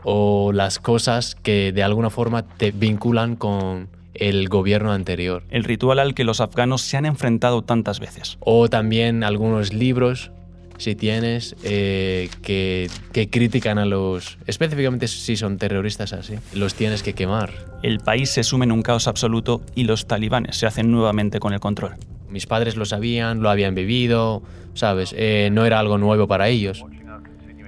o 0.05 0.53
las 0.53 0.79
cosas 0.79 1.35
que 1.35 1.73
de 1.73 1.83
alguna 1.83 2.11
forma 2.11 2.43
te 2.43 2.71
vinculan 2.71 3.37
con 3.37 3.89
el 4.15 4.49
gobierno 4.49 4.93
anterior. 4.93 5.43
El 5.51 5.65
ritual 5.65 5.99
al 5.99 6.15
que 6.15 6.25
los 6.25 6.41
afganos 6.41 6.83
se 6.83 6.97
han 6.97 7.07
enfrentado 7.07 7.63
tantas 7.63 8.01
veces. 8.01 8.39
O 8.41 8.69
también 8.69 9.25
algunos 9.25 9.73
libros, 9.73 10.31
si 10.79 10.95
tienes, 10.95 11.57
eh, 11.63 12.29
que, 12.43 12.89
que 13.13 13.29
critican 13.29 13.79
a 13.79 13.85
los... 13.85 14.39
Específicamente 14.47 15.09
si 15.09 15.37
son 15.37 15.59
terroristas 15.59 16.13
así. 16.13 16.35
Los 16.55 16.75
tienes 16.75 17.03
que 17.03 17.13
quemar. 17.13 17.53
El 17.83 17.99
país 18.01 18.31
se 18.31 18.43
sume 18.43 18.65
en 18.65 18.73
un 18.73 18.83
caos 18.83 19.09
absoluto 19.09 19.61
y 19.75 19.85
los 19.85 20.07
talibanes 20.07 20.57
se 20.57 20.67
hacen 20.67 20.91
nuevamente 20.91 21.41
con 21.41 21.53
el 21.53 21.61
control. 21.61 21.97
Mis 22.31 22.47
padres 22.47 22.77
lo 22.77 22.85
sabían, 22.85 23.43
lo 23.43 23.51
habían 23.51 23.75
vivido, 23.75 24.43
¿sabes? 24.75 25.15
Eh, 25.17 25.49
no 25.53 25.65
era 25.65 25.79
algo 25.79 25.99
nuevo 25.99 26.27
para 26.27 26.49
ellos. 26.49 26.85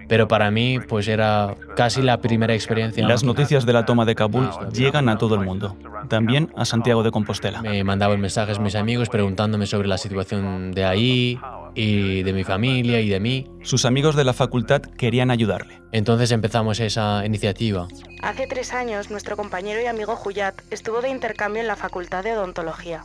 Pero 0.09 0.27
para 0.27 0.51
mí, 0.51 0.79
pues 0.81 1.07
era 1.07 1.55
casi 1.77 2.03
la 2.03 2.21
primera 2.21 2.55
experiencia. 2.55 3.07
Las 3.07 3.25
noticias 3.25 3.67
de 3.67 3.73
la 3.73 3.85
toma 3.85 4.05
de 4.05 4.15
Kabul 4.15 4.49
llegan 4.73 5.09
a 5.09 5.19
todo 5.19 5.35
el 5.35 5.43
mundo, 5.43 5.77
también 6.09 6.53
a 6.57 6.65
Santiago 6.65 7.03
de 7.03 7.11
Compostela. 7.11 7.63
Me 7.63 7.85
mandaban 7.85 8.21
mensajes 8.21 8.59
mis 8.59 8.75
amigos 8.75 9.09
preguntándome 9.09 9.67
sobre 9.67 9.89
la 9.89 9.99
situación 9.99 10.73
de 10.73 10.85
ahí 10.85 11.39
y 11.75 12.23
de 12.23 12.33
mi 12.33 12.45
familia 12.45 13.01
y 13.01 13.09
de 13.09 13.21
mí. 13.21 13.47
Sus 13.63 13.85
amigos 13.85 14.17
de 14.17 14.25
la 14.25 14.33
facultad 14.33 14.83
querían 14.83 15.31
ayudarle. 15.31 15.81
Entonces 15.93 16.33
empezamos 16.33 16.81
esa 16.81 17.25
iniciativa. 17.25 17.87
Hace 18.23 18.47
tres 18.47 18.73
años, 18.73 19.11
nuestro 19.11 19.37
compañero 19.37 19.81
y 19.81 19.87
amigo 19.87 20.19
Huyat 20.25 20.55
estuvo 20.71 21.01
de 21.01 21.11
intercambio 21.11 21.61
en 21.61 21.69
la 21.69 21.77
Facultad 21.77 22.25
de 22.25 22.33
Odontología. 22.33 23.05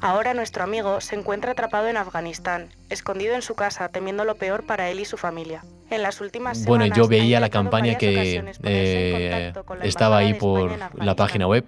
Ahora 0.00 0.34
nuestro 0.34 0.64
amigo 0.64 1.00
se 1.00 1.16
encuentra 1.16 1.52
atrapado 1.52 1.88
en 1.88 1.96
Afganistán, 1.96 2.68
escondido 2.90 3.34
en 3.34 3.42
su 3.42 3.54
casa, 3.54 3.88
temiendo 3.88 4.24
lo 4.24 4.36
peor 4.36 4.64
para 4.66 4.90
él 4.90 5.00
y 5.00 5.04
su 5.04 5.16
familia. 5.16 5.62
En 5.90 6.02
las 6.02 6.20
últimas 6.20 6.64
Bueno, 6.64 6.84
semanas 6.84 6.98
yo 6.98 7.04
ha 7.04 7.08
veía 7.08 7.40
la 7.40 7.50
campaña 7.50 7.96
que 7.96 8.42
eh, 8.62 9.52
la 9.54 9.84
estaba 9.84 10.18
ahí 10.18 10.34
por 10.34 10.72
la 10.94 11.14
página 11.14 11.46
web 11.46 11.64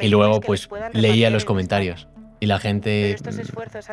y 0.00 0.08
luego 0.08 0.40
pues 0.40 0.68
leía 0.92 1.30
los 1.30 1.44
en 1.44 1.46
comentarios. 1.46 2.08
Y 2.40 2.46
la 2.46 2.58
gente 2.58 3.16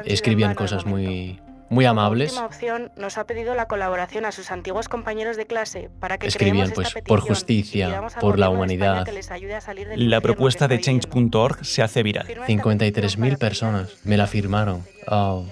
escribían 0.06 0.54
cosas 0.56 0.86
muy 0.86 1.40
muy 1.74 1.86
amables. 1.86 2.32
Como 2.34 2.46
última 2.46 2.56
opción, 2.56 2.92
nos 2.98 3.18
ha 3.18 3.26
pedido 3.26 3.56
la 3.56 3.68
colaboración 3.68 4.26
a 4.26 4.32
sus 4.32 4.52
antiguos 4.52 4.88
compañeros 4.88 5.38
de 5.38 5.46
clase 5.46 5.90
para 6.00 6.18
que 6.18 6.28
Escribían, 6.28 6.68
esta 6.68 6.76
pues, 6.76 6.94
por 7.06 7.20
justicia, 7.20 8.02
por 8.22 8.40
la 8.40 8.50
humanidad. 8.50 9.04
que 9.06 9.12
les 9.12 9.32
ayude 9.32 9.56
a 9.56 9.62
salir 9.62 9.88
del 9.88 10.10
La 10.10 10.22
propuesta 10.22 10.68
que 10.68 10.76
de 10.76 10.82
change.org 10.82 11.66
se 11.66 11.82
hace 11.82 12.04
viral. 12.04 12.26
Firma 12.28 12.46
esta 12.46 12.54
53.000 12.54 12.92
petición 12.94 13.22
para 13.22 13.38
personas 13.38 13.98
me 14.04 14.18
la 14.18 14.28
firmaron. 14.28 14.84
Oh, 15.08 15.46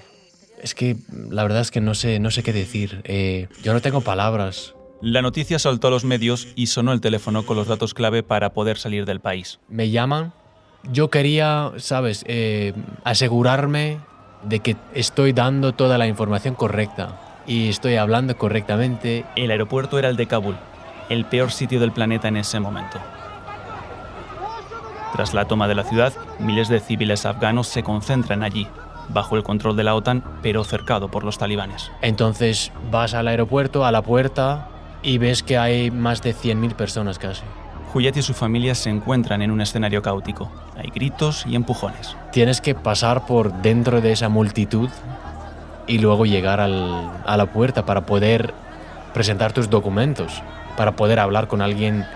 es 0.62 0.74
que 0.74 0.96
la 1.30 1.42
verdad 1.42 1.60
es 1.60 1.70
que 1.70 1.80
no 1.80 1.94
sé, 1.94 2.18
no 2.20 2.30
sé 2.30 2.42
qué 2.42 2.52
decir. 2.52 3.02
Eh, 3.04 3.48
yo 3.62 3.72
no 3.72 3.80
tengo 3.80 4.00
palabras. 4.00 4.74
La 5.00 5.20
noticia 5.20 5.58
saltó 5.58 5.88
a 5.88 5.90
los 5.90 6.04
medios 6.04 6.46
y 6.54 6.68
sonó 6.68 6.92
el 6.92 7.00
teléfono 7.00 7.44
con 7.44 7.56
los 7.56 7.66
datos 7.66 7.92
clave 7.92 8.22
para 8.22 8.52
poder 8.52 8.78
salir 8.78 9.04
del 9.04 9.18
país. 9.20 9.58
Me 9.68 9.90
llaman. 9.90 10.32
Yo 10.92 11.10
quería, 11.10 11.72
sabes, 11.78 12.24
Eh, 12.28 12.72
asegurarme 13.04 13.98
de 14.42 14.60
que 14.60 14.76
estoy 14.94 15.32
dando 15.32 15.72
toda 15.72 15.98
la 15.98 16.06
información 16.06 16.54
correcta 16.54 17.18
y 17.46 17.68
estoy 17.68 17.96
hablando 17.96 18.36
correctamente. 18.36 19.24
El 19.36 19.50
aeropuerto 19.50 19.98
era 19.98 20.08
el 20.08 20.16
de 20.16 20.26
Kabul, 20.26 20.56
el 21.08 21.24
peor 21.24 21.50
sitio 21.50 21.80
del 21.80 21.92
planeta 21.92 22.28
en 22.28 22.36
ese 22.36 22.60
momento. 22.60 22.98
Tras 25.12 25.34
la 25.34 25.44
toma 25.44 25.68
de 25.68 25.74
la 25.74 25.84
ciudad, 25.84 26.12
miles 26.38 26.68
de 26.68 26.80
civiles 26.80 27.26
afganos 27.26 27.68
se 27.68 27.82
concentran 27.82 28.42
allí, 28.42 28.66
bajo 29.08 29.36
el 29.36 29.42
control 29.42 29.76
de 29.76 29.84
la 29.84 29.94
OTAN, 29.94 30.24
pero 30.40 30.64
cercado 30.64 31.10
por 31.10 31.22
los 31.22 31.36
talibanes. 31.36 31.90
Entonces 32.00 32.72
vas 32.90 33.12
al 33.12 33.28
aeropuerto, 33.28 33.84
a 33.84 33.92
la 33.92 34.00
puerta, 34.00 34.68
y 35.02 35.18
ves 35.18 35.42
que 35.42 35.58
hay 35.58 35.90
más 35.90 36.22
de 36.22 36.34
100.000 36.34 36.74
personas 36.74 37.18
casi. 37.18 37.42
Huyat 37.94 38.16
y 38.16 38.22
su 38.22 38.34
familia 38.34 38.74
se 38.74 38.90
encuentran 38.90 39.42
en 39.42 39.50
un 39.50 39.60
escenario 39.60 40.02
caótico. 40.02 40.50
Hay 40.76 40.90
gritos 40.90 41.44
y 41.46 41.54
empujones. 41.56 42.16
Tienes 42.32 42.60
que 42.60 42.74
pasar 42.74 43.26
por 43.26 43.52
dentro 43.62 44.00
de 44.00 44.12
esa 44.12 44.28
multitud 44.28 44.88
y 45.86 45.98
luego 45.98 46.24
llegar 46.26 46.60
al- 46.60 47.10
a 47.26 47.36
la 47.36 47.46
puerta 47.46 47.84
para 47.84 48.06
poder 48.06 48.54
presentar 49.12 49.52
tus 49.52 49.68
documentos, 49.68 50.42
para 50.76 50.92
poder 50.92 51.18
hablar 51.20 51.48
con 51.48 51.60
alguien, 51.60 52.06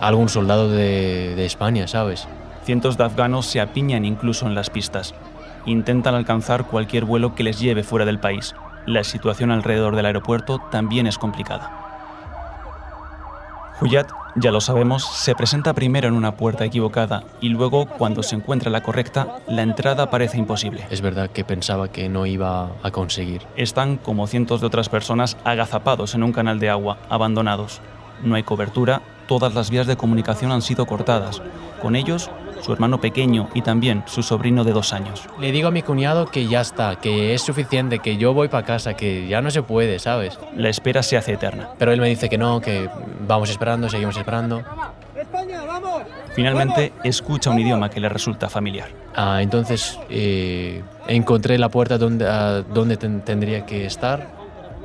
algún 0.00 0.28
soldado 0.28 0.68
de, 0.70 1.34
de 1.36 1.46
España, 1.46 1.86
¿sabes? 1.86 2.26
Cientos 2.64 2.96
de 2.96 3.04
afganos 3.04 3.46
se 3.46 3.60
apiñan 3.60 4.04
incluso 4.04 4.46
en 4.46 4.54
las 4.54 4.70
pistas. 4.70 5.14
Intentan 5.66 6.14
alcanzar 6.14 6.64
cualquier 6.64 7.04
vuelo 7.04 7.34
que 7.34 7.42
les 7.44 7.60
lleve 7.60 7.82
fuera 7.84 8.06
del 8.06 8.18
país. 8.18 8.54
La 8.86 9.04
situación 9.04 9.50
alrededor 9.50 9.94
del 9.94 10.06
aeropuerto 10.06 10.58
también 10.70 11.06
es 11.06 11.18
complicada. 11.18 11.89
Huyat, 13.82 14.10
ya 14.36 14.50
lo 14.50 14.60
sabemos, 14.60 15.06
se 15.06 15.34
presenta 15.34 15.72
primero 15.72 16.06
en 16.06 16.12
una 16.12 16.36
puerta 16.36 16.66
equivocada 16.66 17.24
y 17.40 17.48
luego, 17.48 17.86
cuando 17.86 18.22
se 18.22 18.36
encuentra 18.36 18.70
la 18.70 18.82
correcta, 18.82 19.38
la 19.48 19.62
entrada 19.62 20.10
parece 20.10 20.36
imposible. 20.36 20.86
Es 20.90 21.00
verdad 21.00 21.30
que 21.30 21.46
pensaba 21.46 21.88
que 21.90 22.10
no 22.10 22.26
iba 22.26 22.72
a 22.82 22.90
conseguir. 22.90 23.40
Están, 23.56 23.96
como 23.96 24.26
cientos 24.26 24.60
de 24.60 24.66
otras 24.66 24.90
personas, 24.90 25.38
agazapados 25.44 26.14
en 26.14 26.22
un 26.22 26.32
canal 26.32 26.60
de 26.60 26.68
agua, 26.68 26.98
abandonados. 27.08 27.80
No 28.22 28.34
hay 28.34 28.42
cobertura, 28.42 29.00
todas 29.26 29.54
las 29.54 29.70
vías 29.70 29.86
de 29.86 29.96
comunicación 29.96 30.52
han 30.52 30.60
sido 30.60 30.84
cortadas. 30.84 31.40
Con 31.80 31.96
ellos, 31.96 32.30
su 32.62 32.72
hermano 32.72 33.00
pequeño 33.00 33.48
y 33.54 33.62
también 33.62 34.02
su 34.06 34.22
sobrino 34.22 34.64
de 34.64 34.72
dos 34.72 34.92
años. 34.92 35.26
Le 35.38 35.52
digo 35.52 35.68
a 35.68 35.70
mi 35.70 35.82
cuñado 35.82 36.26
que 36.26 36.46
ya 36.46 36.60
está, 36.60 36.96
que 36.96 37.34
es 37.34 37.42
suficiente, 37.42 37.98
que 38.00 38.16
yo 38.16 38.32
voy 38.34 38.48
para 38.48 38.66
casa, 38.66 38.94
que 38.94 39.26
ya 39.28 39.40
no 39.40 39.50
se 39.50 39.62
puede, 39.62 39.98
¿sabes? 39.98 40.38
La 40.56 40.68
espera 40.68 41.02
se 41.02 41.16
hace 41.16 41.32
eterna. 41.34 41.70
Pero 41.78 41.92
él 41.92 42.00
me 42.00 42.08
dice 42.08 42.28
que 42.28 42.38
no, 42.38 42.60
que 42.60 42.88
vamos 43.26 43.50
esperando, 43.50 43.88
seguimos 43.88 44.16
esperando. 44.16 44.62
Finalmente, 46.34 46.92
escucha 47.04 47.50
un 47.50 47.58
idioma 47.58 47.90
que 47.90 48.00
le 48.00 48.08
resulta 48.08 48.48
familiar. 48.48 48.88
Ah, 49.14 49.42
entonces 49.42 49.98
eh, 50.08 50.82
encontré 51.08 51.58
la 51.58 51.68
puerta 51.68 51.98
donde, 51.98 52.26
ah, 52.28 52.62
donde 52.72 52.96
ten- 52.96 53.20
tendría 53.22 53.66
que 53.66 53.84
estar 53.84 54.28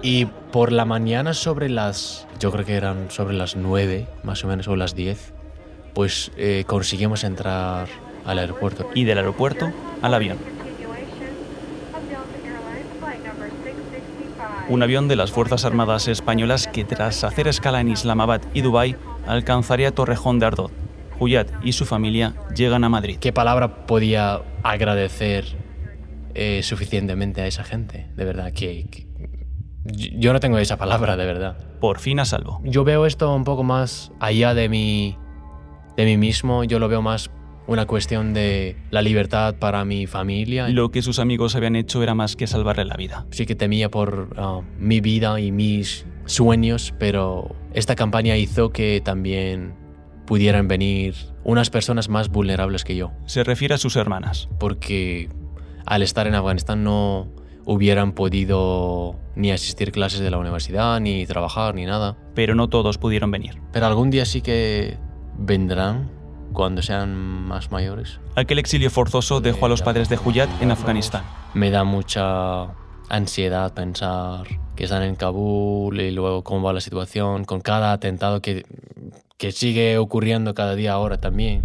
y 0.02 0.26
por 0.26 0.72
la 0.72 0.86
mañana 0.86 1.34
sobre 1.34 1.70
las, 1.70 2.28
yo 2.40 2.52
creo 2.52 2.66
que 2.66 2.76
eran 2.76 3.12
sobre 3.12 3.36
las 3.36 3.56
9 3.56 4.08
más 4.24 4.44
o 4.44 4.48
menos 4.48 4.68
o 4.68 4.76
las 4.76 4.96
10, 4.96 5.34
pues 5.96 6.32
eh, 6.38 6.64
conseguimos 6.68 7.24
entrar 7.24 7.88
al 8.26 8.38
aeropuerto. 8.40 8.90
Y 8.94 9.06
del 9.06 9.18
aeropuerto 9.18 9.72
al 10.04 10.14
avión. 10.14 10.38
Un 14.68 14.82
avión 14.82 15.08
de 15.08 15.16
las 15.16 15.32
Fuerzas 15.32 15.64
Armadas 15.64 16.08
Españolas 16.08 16.68
que 16.68 16.84
tras 16.84 17.24
hacer 17.24 17.48
escala 17.48 17.82
en 17.82 17.90
Islamabad 17.90 18.42
y 18.54 18.62
Dubái 18.62 18.96
alcanzaría 19.28 19.92
Torrejón 19.94 20.40
de 20.40 20.48
Ardoz. 20.48 20.72
Huyat 21.20 21.48
y 21.64 21.72
su 21.74 21.86
familia 21.86 22.34
llegan 22.56 22.84
a 22.84 22.90
Madrid. 22.90 23.18
¿Qué 23.20 23.32
palabra 23.32 23.86
podía 23.86 24.42
agradecer 24.64 25.46
eh, 26.34 26.62
suficientemente 26.64 27.42
a 27.42 27.48
esa 27.48 27.64
gente? 27.64 28.10
De 28.16 28.26
verdad, 28.26 28.52
que, 28.52 28.88
que- 28.90 29.06
yo 30.18 30.34
no 30.34 30.40
tengo 30.40 30.58
esa 30.58 30.78
palabra, 30.78 31.16
de 31.16 31.26
verdad. 31.28 31.58
Por 31.80 32.00
fin 32.00 32.20
a 32.20 32.26
salvo. 32.26 32.60
Yo 32.64 32.84
veo 32.84 33.06
esto 33.06 33.34
un 33.36 33.44
poco 33.44 33.64
más 33.64 34.12
allá 34.20 34.56
de 34.56 34.68
mí, 34.68 35.16
de 35.98 36.06
mí 36.06 36.18
mismo. 36.18 36.64
Yo 36.64 36.80
lo 36.80 36.88
veo 36.88 37.02
más 37.02 37.30
una 37.68 37.86
cuestión 37.86 38.34
de 38.34 38.76
la 38.92 39.02
libertad 39.02 39.56
para 39.56 39.86
mi 39.86 40.08
familia. 40.08 40.70
Lo 40.70 40.92
que 40.92 41.02
sus 41.02 41.20
amigos 41.20 41.56
habían 41.56 41.76
hecho 41.76 42.04
era 42.04 42.14
más 42.14 42.36
que 42.36 42.48
salvarle 42.48 42.86
la 42.86 42.96
vida. 42.96 43.26
Sí 43.32 43.46
que 43.46 43.56
temía 43.56 43.90
por 43.90 44.36
ah, 44.38 44.62
mi 44.78 45.02
vida 45.02 45.40
y 45.40 45.52
mis 45.52 46.06
sueños, 46.26 46.94
pero 47.00 47.56
esta 47.74 47.96
campaña 47.96 48.38
hizo 48.38 48.72
que 48.72 49.02
también 49.04 49.74
pudieran 50.26 50.68
venir 50.68 51.16
unas 51.44 51.70
personas 51.70 52.10
más 52.10 52.30
vulnerables 52.30 52.84
que 52.84 52.96
yo, 52.96 53.12
Se 53.26 53.44
refiere 53.44 53.76
a 53.76 53.78
sus 53.78 53.96
hermanas. 53.96 54.50
porque 54.60 55.30
al 55.86 56.02
estar 56.02 56.26
en 56.26 56.34
Afganistán 56.34 56.84
no 56.84 57.28
hubieran 57.66 58.14
podido 58.14 59.16
ni 59.36 59.52
asistir 59.52 59.92
clases 59.92 60.20
de 60.20 60.32
la 60.32 60.40
universidad, 60.40 61.00
ni 61.00 61.26
trabajar, 61.28 61.76
ni 61.76 61.86
nada. 61.86 62.18
Pero 62.34 62.56
no 62.56 62.70
todos 62.70 62.98
pudieron 62.98 63.30
venir. 63.32 63.62
Pero 63.72 63.86
algún 63.86 64.10
día 64.10 64.26
sí 64.26 64.42
que 64.42 64.98
vendrán 65.38 66.10
cuando 66.54 66.82
sean 66.82 67.16
más 67.16 67.72
mayores. 67.72 68.20
Aquel 68.36 68.60
exilio 68.60 68.90
forzoso 68.90 69.42
dejó 69.42 69.66
a 69.66 69.70
los 69.70 69.82
padres 69.82 70.10
de 70.10 70.18
Huyat 70.18 70.50
en 70.62 70.72
Afganistán. 70.72 71.24
Me 71.54 71.70
da 71.70 71.84
mucha 71.84 72.68
ansiedad 73.10 73.74
pensar 73.74 74.48
que 74.76 74.86
están 74.86 75.04
en 75.04 75.16
Kabul 75.16 76.00
y 76.00 76.12
luego 76.12 76.44
cómo 76.44 76.64
va 76.64 76.74
la 76.74 76.82
situación 76.82 77.46
con 77.46 77.62
cada 77.62 77.92
atentado 77.92 78.42
que, 78.42 78.66
que 79.38 79.52
sigue 79.52 79.98
ocurriendo 79.98 80.54
cada 80.54 80.76
día 80.76 80.94
ahora 80.94 81.18
también. 81.18 81.64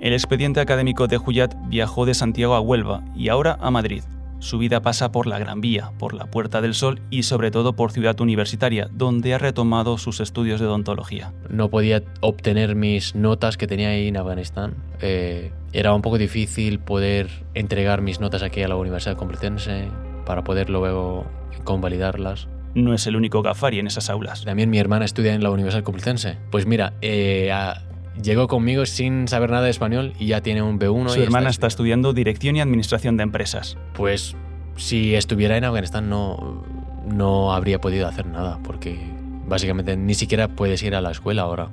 El 0.00 0.14
expediente 0.14 0.60
académico 0.60 1.08
de 1.08 1.18
Huyat 1.18 1.54
viajó 1.68 2.06
de 2.06 2.14
Santiago 2.14 2.54
a 2.54 2.60
Huelva 2.60 3.04
y 3.14 3.28
ahora 3.28 3.58
a 3.60 3.70
Madrid. 3.70 4.02
Su 4.40 4.58
vida 4.58 4.80
pasa 4.80 5.12
por 5.12 5.26
la 5.26 5.38
Gran 5.38 5.60
Vía, 5.60 5.92
por 5.98 6.14
la 6.14 6.24
Puerta 6.26 6.60
del 6.60 6.74
Sol 6.74 7.00
y 7.10 7.22
sobre 7.24 7.50
todo 7.50 7.74
por 7.74 7.92
Ciudad 7.92 8.18
Universitaria, 8.20 8.88
donde 8.90 9.34
ha 9.34 9.38
retomado 9.38 9.98
sus 9.98 10.18
estudios 10.20 10.60
de 10.60 10.66
odontología. 10.66 11.32
No 11.50 11.68
podía 11.68 12.02
obtener 12.20 12.74
mis 12.74 13.14
notas 13.14 13.56
que 13.56 13.66
tenía 13.66 13.90
ahí 13.90 14.08
en 14.08 14.16
Afganistán. 14.16 14.74
Eh, 15.02 15.52
era 15.72 15.94
un 15.94 16.02
poco 16.02 16.16
difícil 16.18 16.78
poder 16.80 17.28
entregar 17.54 18.00
mis 18.00 18.18
notas 18.18 18.42
aquí 18.42 18.62
a 18.62 18.68
la 18.68 18.76
Universidad 18.76 19.16
Complutense 19.16 19.88
para 20.24 20.42
poder 20.42 20.70
luego 20.70 21.26
convalidarlas. 21.64 22.48
No 22.74 22.94
es 22.94 23.06
el 23.06 23.16
único 23.16 23.42
Gafari 23.42 23.78
en 23.78 23.88
esas 23.88 24.08
aulas. 24.10 24.44
También 24.44 24.70
mi 24.70 24.78
hermana 24.78 25.04
estudia 25.04 25.34
en 25.34 25.42
la 25.42 25.50
Universidad 25.50 25.82
Complutense. 25.84 26.38
Pues 26.50 26.66
mira, 26.66 26.94
eh, 27.02 27.50
a- 27.52 27.82
llegó 28.22 28.48
conmigo 28.48 28.86
sin 28.86 29.28
saber 29.28 29.50
nada 29.50 29.64
de 29.64 29.70
español 29.70 30.14
y 30.18 30.26
ya 30.26 30.40
tiene 30.40 30.62
un 30.62 30.78
B1. 30.78 31.10
Su 31.10 31.20
y 31.20 31.22
hermana 31.22 31.50
está 31.50 31.66
estudiando 31.66 32.12
Dirección 32.12 32.56
y 32.56 32.60
Administración 32.60 33.16
de 33.16 33.24
Empresas. 33.24 33.76
Pues 33.94 34.36
si 34.76 35.14
estuviera 35.14 35.56
en 35.56 35.64
Afganistán 35.64 36.08
no, 36.08 36.64
no 37.06 37.52
habría 37.52 37.80
podido 37.80 38.06
hacer 38.06 38.26
nada 38.26 38.58
porque 38.62 38.98
básicamente 39.46 39.96
ni 39.96 40.14
siquiera 40.14 40.48
puedes 40.48 40.82
ir 40.82 40.94
a 40.94 41.00
la 41.00 41.10
escuela 41.10 41.42
ahora. 41.42 41.70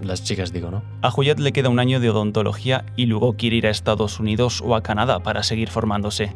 Las 0.00 0.22
chicas 0.22 0.52
digo, 0.52 0.70
¿no? 0.70 0.82
A 1.00 1.12
Huyat 1.14 1.38
le 1.38 1.52
queda 1.52 1.68
un 1.68 1.78
año 1.78 2.00
de 2.00 2.10
odontología 2.10 2.84
y 2.96 3.06
luego 3.06 3.36
quiere 3.36 3.56
ir 3.56 3.66
a 3.66 3.70
Estados 3.70 4.20
Unidos 4.20 4.62
o 4.64 4.76
a 4.76 4.82
Canadá 4.82 5.20
para 5.20 5.42
seguir 5.42 5.70
formándose. 5.70 6.34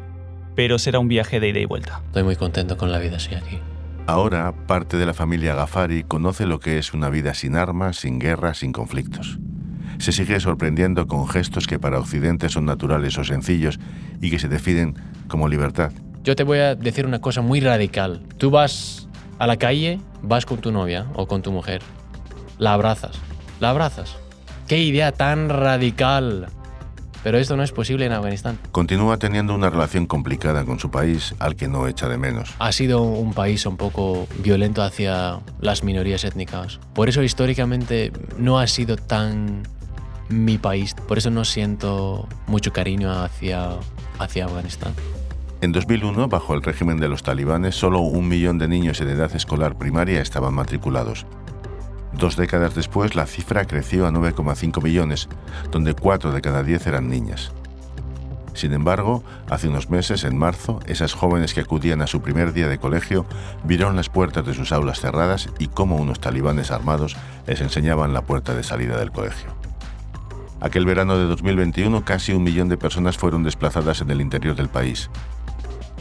Pero 0.55 0.79
será 0.79 0.99
un 0.99 1.07
viaje 1.07 1.39
de 1.39 1.49
ida 1.49 1.59
y 1.59 1.65
vuelta. 1.65 2.01
Estoy 2.07 2.23
muy 2.23 2.35
contento 2.35 2.77
con 2.77 2.91
la 2.91 2.97
vida 2.97 3.17
así 3.17 3.35
aquí. 3.35 3.59
Ahora, 4.07 4.53
parte 4.67 4.95
de 4.95 5.05
la 5.05 5.13
familia 5.13 5.53
Gafari 5.53 6.03
conoce 6.03 6.45
lo 6.45 6.61
que 6.61 6.77
es 6.77 6.93
una 6.93 7.09
vida 7.09 7.33
sin 7.33 7.57
armas, 7.57 7.97
sin 7.97 8.19
guerra, 8.19 8.53
sin 8.53 8.71
conflictos. 8.71 9.37
Se 9.97 10.13
sigue 10.13 10.39
sorprendiendo 10.39 11.07
con 11.07 11.27
gestos 11.27 11.67
que 11.67 11.77
para 11.77 11.99
Occidente 11.99 12.47
son 12.47 12.63
naturales 12.65 13.17
o 13.17 13.25
sencillos 13.25 13.79
y 14.21 14.31
que 14.31 14.39
se 14.39 14.47
definen 14.47 14.95
como 15.27 15.49
libertad. 15.49 15.91
Yo 16.23 16.37
te 16.37 16.43
voy 16.43 16.59
a 16.59 16.75
decir 16.75 17.05
una 17.05 17.19
cosa 17.19 17.41
muy 17.41 17.59
radical. 17.59 18.21
Tú 18.37 18.49
vas 18.49 19.09
a 19.39 19.47
la 19.47 19.57
calle, 19.57 19.99
vas 20.21 20.45
con 20.45 20.59
tu 20.59 20.71
novia 20.71 21.07
o 21.13 21.27
con 21.27 21.41
tu 21.41 21.51
mujer, 21.51 21.81
la 22.59 22.71
abrazas, 22.73 23.19
la 23.59 23.71
abrazas. 23.71 24.15
¡Qué 24.69 24.81
idea 24.81 25.11
tan 25.11 25.49
radical! 25.49 26.47
Pero 27.27 27.39
esto 27.39 27.57
no 27.57 27.63
es 27.63 27.73
posible 27.73 28.05
en 28.05 28.13
Afganistán. 28.13 28.57
Continúa 28.71 29.17
teniendo 29.17 29.53
una 29.53 29.69
relación 29.69 30.05
complicada 30.05 30.63
con 30.63 30.79
su 30.79 30.89
país 30.89 31.35
al 31.39 31.57
que 31.57 31.67
no 31.67 31.85
echa 31.89 32.07
de 32.07 32.17
menos. 32.17 32.55
Ha 32.57 32.71
sido 32.71 33.01
un 33.01 33.33
país 33.33 33.65
un 33.65 33.75
poco 33.75 34.29
violento 34.41 34.81
hacia 34.81 35.41
las 35.59 35.83
minorías 35.83 36.23
étnicas. 36.23 36.79
Por 36.93 37.09
eso 37.09 37.23
históricamente 37.23 38.13
no 38.37 38.59
ha 38.59 38.67
sido 38.67 38.95
tan 38.95 39.63
mi 40.29 40.57
país. 40.57 40.93
Por 40.93 41.17
eso 41.17 41.29
no 41.29 41.43
siento 41.43 42.29
mucho 42.45 42.71
cariño 42.71 43.11
hacia, 43.11 43.71
hacia 44.19 44.45
Afganistán. 44.45 44.93
En 45.59 45.73
2001, 45.73 46.29
bajo 46.29 46.53
el 46.53 46.63
régimen 46.63 46.97
de 46.97 47.09
los 47.09 47.23
talibanes, 47.23 47.75
solo 47.75 47.99
un 47.99 48.29
millón 48.29 48.57
de 48.57 48.69
niños 48.69 49.01
en 49.01 49.09
edad 49.09 49.35
escolar 49.35 49.77
primaria 49.77 50.21
estaban 50.21 50.53
matriculados. 50.53 51.25
Dos 52.17 52.35
décadas 52.35 52.73
después, 52.73 53.13
la 53.13 53.27
cifra 53.27 53.65
creció 53.65 54.07
a 54.07 54.11
9,5 54.11 54.81
millones, 54.81 55.29
donde 55.69 55.93
4 55.93 56.31
de 56.31 56.41
cada 56.41 56.63
10 56.63 56.87
eran 56.87 57.09
niñas. 57.09 57.51
Sin 58.55 58.73
embargo, 58.73 59.23
hace 59.51 59.67
unos 59.67 59.91
meses, 59.91 60.23
en 60.23 60.35
marzo, 60.35 60.79
esas 60.87 61.13
jóvenes 61.13 61.53
que 61.53 61.61
acudían 61.61 62.01
a 62.01 62.07
su 62.07 62.21
primer 62.23 62.53
día 62.53 62.67
de 62.67 62.79
colegio 62.79 63.27
vieron 63.63 63.95
las 63.95 64.09
puertas 64.09 64.43
de 64.47 64.55
sus 64.55 64.71
aulas 64.71 64.99
cerradas 64.99 65.49
y 65.59 65.67
cómo 65.67 65.97
unos 65.97 66.19
talibanes 66.19 66.71
armados 66.71 67.15
les 67.45 67.61
enseñaban 67.61 68.13
la 68.13 68.23
puerta 68.23 68.55
de 68.55 68.63
salida 68.63 68.97
del 68.97 69.11
colegio. 69.11 69.55
Aquel 70.59 70.87
verano 70.87 71.19
de 71.19 71.25
2021, 71.25 72.03
casi 72.03 72.33
un 72.33 72.41
millón 72.41 72.67
de 72.67 72.77
personas 72.77 73.15
fueron 73.15 73.43
desplazadas 73.43 74.01
en 74.01 74.09
el 74.09 74.21
interior 74.21 74.55
del 74.55 74.69
país. 74.69 75.11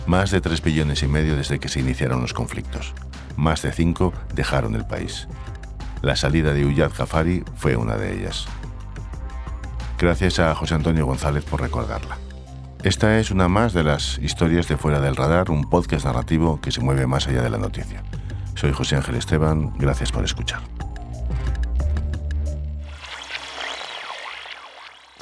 Más 0.07 0.31
de 0.31 0.41
3 0.41 0.63
billones 0.63 1.03
y 1.03 1.09
medio 1.09 1.37
desde 1.37 1.59
que 1.59 1.69
se 1.69 1.81
iniciaron 1.81 2.23
los 2.23 2.33
conflictos. 2.33 2.95
Más 3.37 3.61
de 3.61 3.71
5 3.71 4.15
dejaron 4.35 4.75
el 4.77 4.87
país. 4.87 5.29
La 6.03 6.17
salida 6.17 6.53
de 6.53 6.65
Uyad 6.65 6.93
Jafari 6.93 7.45
fue 7.57 7.77
una 7.77 7.97
de 7.97 8.15
ellas. 8.15 8.47
Gracias 9.99 10.39
a 10.39 10.55
José 10.55 10.75
Antonio 10.75 11.07
González 11.07 11.45
por 11.45 11.61
recordarla. 11.61 12.19
Esta 12.83 13.19
es 13.19 13.31
una 13.31 13.49
más 13.49 13.73
de 13.73 13.83
las 13.83 14.19
historias 14.19 14.69
de 14.69 14.77
Fuera 14.77 15.01
del 15.01 15.17
Radar, 15.17 15.51
un 15.51 15.69
podcast 15.69 16.05
narrativo 16.05 16.61
que 16.61 16.71
se 16.71 16.81
mueve 16.81 17.07
más 17.07 17.27
allá 17.27 17.43
de 17.43 17.51
la 17.51 17.59
noticia. 17.59 18.03
Soy 18.55 18.73
José 18.73 18.97
Ángel 18.97 19.17
Esteban, 19.17 19.73
gracias 19.79 20.13
por 20.13 20.25
escuchar. 20.25 20.76